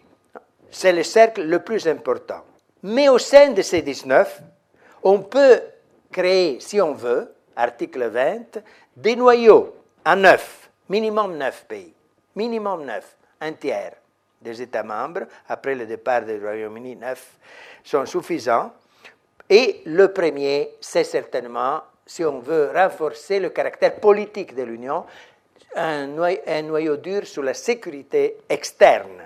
[0.69, 2.43] c'est le cercle le plus important.
[2.83, 4.41] Mais au sein de ces 19,
[5.03, 5.61] on peut
[6.11, 8.61] créer, si on veut, article 20,
[8.95, 11.93] des noyaux à 9, minimum 9 pays,
[12.35, 13.93] minimum 9, un tiers
[14.41, 17.31] des États membres, après le départ du Royaume-Uni, 9
[17.83, 18.73] sont suffisants.
[19.49, 25.05] Et le premier, c'est certainement, si on veut renforcer le caractère politique de l'Union,
[25.75, 29.23] un noyau, dur sur la sécurité externe,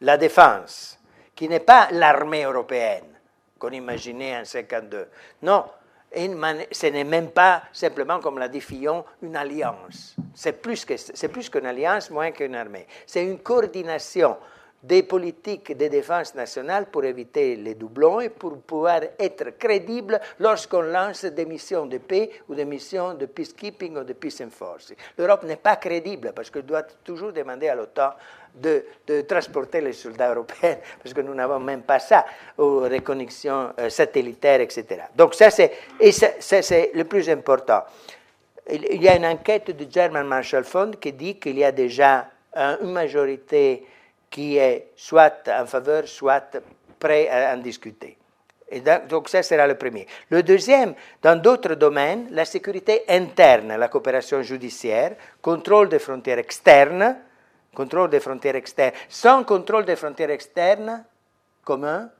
[0.00, 0.98] la défense,
[1.34, 3.04] qui n'est pas l'armée européenne
[3.58, 5.08] qu'on imaginait en 1952.
[5.42, 5.64] Non,
[6.16, 10.16] ce n'est même pas simplement, comme l'a dit Fillon, une alliance.
[10.34, 12.86] C'est plus qu'une alliance, moins qu'une armée.
[13.06, 14.36] C'est une coordination
[14.86, 20.82] des politiques de défense nationale pour éviter les doublons et pour pouvoir être crédible lorsqu'on
[20.82, 24.96] lance des missions de paix ou des missions de peacekeeping ou de peace enforcing.
[25.18, 28.10] L'Europe n'est pas crédible parce qu'elle doit toujours demander à l'OTAN
[28.54, 28.84] de,
[29.28, 32.24] transporter les soldats européens, parce que nous n'avons même pas ça,
[32.56, 35.02] aux reconnexions euh, satellitaires, etc.
[35.14, 37.82] Donc ça, c'est, et ça, c'est le plus important.
[38.70, 42.28] Il y a une enquête du German Marshall Fund qui dit qu'il y a déjà
[42.56, 43.86] une majorité
[44.36, 46.60] qui est soit en faveur, soit
[46.98, 48.18] prêt à en discuter.
[48.68, 50.06] Et donc ça sera le premier.
[50.28, 57.16] Le deuxième, dans d'autres domaines, la sécurité interne, la coopération judiciaire, contrôle des frontières externes,
[57.74, 58.92] contrôle des frontières externes.
[59.08, 61.02] Sans contrôle des frontières externes
[61.64, 62.10] commun,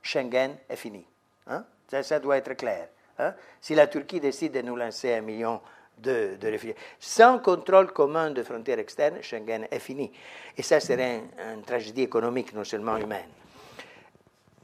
[0.00, 1.04] Schengen est fini.
[1.48, 1.66] Hein?
[1.90, 2.88] Ça, doit être clair.
[3.18, 3.34] Hein?
[3.60, 5.60] Si la Turquie décide de nous lancer un million
[6.02, 10.10] de, réfugiés, sans contrôle commun des frontières externes, Schengen est fini.
[10.56, 11.22] Et ça serait
[11.54, 13.28] une tragédie économique, non seulement humaine.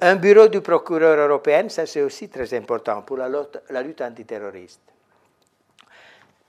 [0.00, 4.00] Un bureau du procureur européen, ça c'est aussi très important pour la lutte, la lutte
[4.00, 4.80] antiterroriste.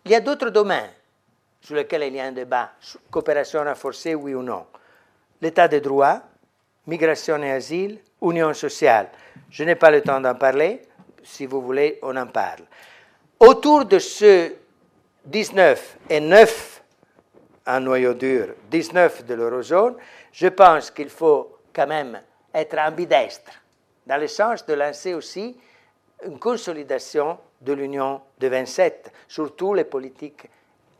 [0.04, 0.92] Il y a d'autres domaines
[1.62, 2.72] sur lesquels il y a un débat,
[3.10, 4.66] coopération renforcée, oui ou non.
[5.42, 6.22] L'état de droit,
[6.88, 9.10] migration et asile, union sociale.
[9.50, 10.82] Je n'ai pas le temps d'en parler,
[11.24, 12.62] si vous voulez, on en parle.
[13.40, 14.54] Autour de ce
[15.26, 16.84] 19 et 9
[17.68, 19.96] en noyau dur, 19 de l'eurozone,
[20.32, 22.22] je pense qu'il faut quand même
[22.54, 23.52] être ambidestre,
[24.06, 25.58] dans le sens de lancer aussi
[26.26, 30.48] une consolidation de l'Union de 27, surtout les politiques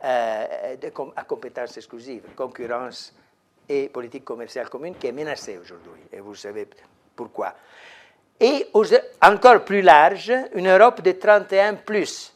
[0.04, 0.76] euh,
[1.14, 3.14] à compétence exclusive, concurrence
[3.68, 6.68] et politique commerciale commune, qui est menacée aujourd'hui, et vous savez
[7.14, 7.54] pourquoi.
[8.38, 8.66] Et
[9.22, 12.35] encore plus large, une Europe de 31 plus.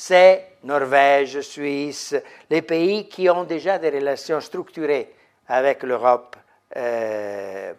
[0.00, 2.14] C'est Norvège, Suisse,
[2.48, 5.12] les pays qui ont déjà des relations structurées
[5.48, 6.36] avec l'Europe
[6.76, 7.74] euh,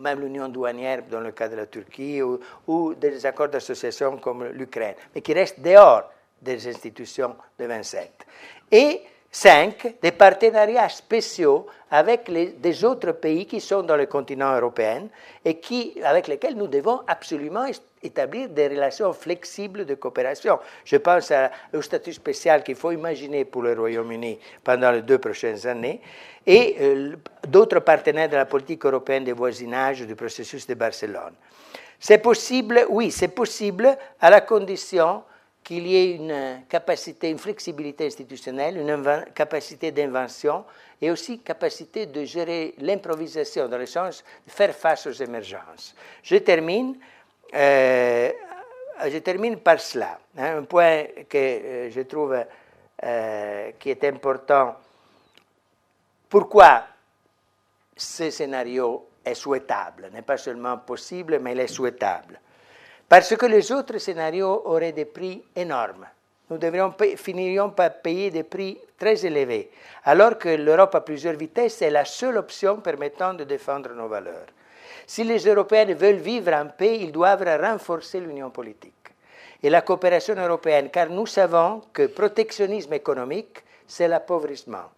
[0.00, 4.96] même l'union douanière dans le cas de la Turquie, ou, des accords d'association comme l'Ukraine,
[5.14, 6.10] mais qui restent dehors
[6.42, 8.10] des institutions de 27.
[8.72, 9.00] Et
[9.30, 12.30] cinq, des partenariats spéciaux avec
[12.60, 15.08] des autres pays qui sont dans le continent européen
[15.44, 17.66] et qui, avec lesquels nous devons absolument
[18.02, 20.58] établir des relations flexibles de coopération.
[20.84, 21.32] Je pense
[21.72, 26.00] au statut spécial qu'il faut imaginer pour le Royaume-Uni pendant les deux prochaines années
[26.46, 27.16] et euh,
[27.46, 31.34] d'autres partenaires de la politique européenne de voisinage du processus de Barcelone.
[31.98, 35.22] C'est possible, oui, c'est possible à la condition
[35.62, 40.64] qu'il y ait une capacité, une flexibilité institutionnelle, une capacité d'invention
[41.00, 45.94] et aussi capacité de gérer l'improvisation dans le sens de faire face aux émergences.
[46.22, 46.96] Je termine,
[47.54, 48.30] euh,
[49.08, 52.44] je termine par cela, hein, un point que euh, je trouve
[53.02, 54.76] euh, qui est important
[56.30, 56.84] pourquoi
[57.96, 60.10] ce scénario est souhaitable?
[60.12, 62.40] N'est pas seulement possible, mais il est souhaitable.
[63.10, 66.06] Parce que les autres scénarios auraient des prix énormes.
[66.48, 66.60] Nous
[67.16, 69.68] finirions par payer des prix très élevés,
[70.04, 74.46] alors que l'Europe à plusieurs vitesses est la seule option permettant de défendre nos valeurs.
[75.08, 78.94] Si les Européens veulent vivre en paix, ils doivent renforcer l'union politique
[79.60, 84.88] et la coopération européenne, car nous savons que protectionnisme économique, c'est l'appauvrissement.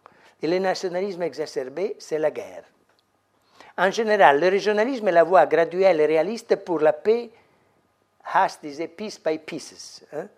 [0.43, 2.65] Et le nationalisme exacerbé, c'est la guerre.
[3.79, 7.31] En général, le régionalisme est la voie graduelle et réaliste pour la paix.
[8.25, 10.05] Haas disait peace by pieces.
[10.13, 10.29] Hein.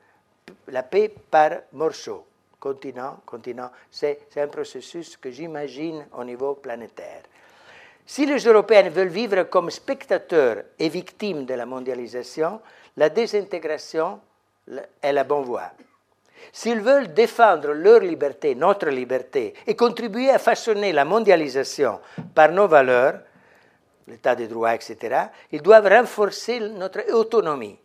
[0.68, 2.26] La paix par morceaux.
[2.58, 3.70] Continent, continent.
[3.90, 7.22] C'est un processus que j'imagine au niveau planétaire.
[8.06, 12.60] Si les Européens veulent vivre comme spectateurs et victimes de la mondialisation,
[12.96, 14.20] la désintégration
[15.02, 15.72] est la bonne voie.
[16.52, 22.00] S'ils veulent défendre leur liberté, notre liberté, et contribuer à façonner la mondialisation
[22.34, 23.20] par nos valeurs,
[24.06, 27.78] l'état de droit, etc., ils doivent renforcer notre autonomie.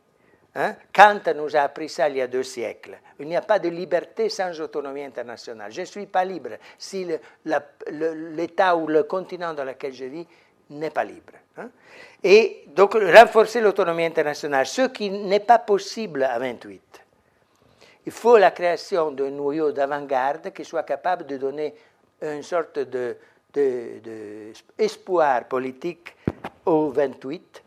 [0.56, 0.76] Hein?
[0.91, 2.98] Kant nous a appris ça il y a deux siècles.
[3.20, 5.72] Il n'y a pas de liberté sans autonomie internationale.
[5.72, 7.08] Je ne suis pas libre si
[7.46, 10.28] l'État ou le continent dans lequel je vis
[10.72, 11.34] n'est pas libre.
[11.58, 11.70] Hein?
[12.24, 16.82] Et donc renforcer l'autonomie internationale, ce qui n'est pas possible à 28.
[18.06, 21.76] Il faut la création d'un noyau d'avant-garde qui soit capable de donner
[22.22, 23.18] une sorte de,
[25.50, 26.16] politique
[26.66, 27.64] aux 28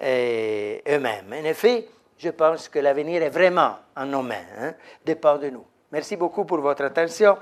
[0.00, 1.32] eux-mêmes.
[1.32, 1.86] En effet,
[2.18, 5.64] je pense que l'avenir est vraiment en nos mains, hein, dépend de nous.
[5.90, 7.36] Merci beaucoup pour votre attention.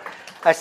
[0.45, 0.53] À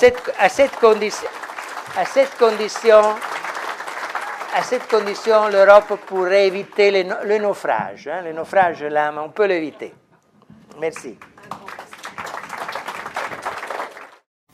[4.64, 8.08] cette condition, l'Europe pourrait éviter le, naufrage.
[8.08, 9.94] Hein, le naufrage, là, on peut l'éviter.
[10.80, 11.18] Merci.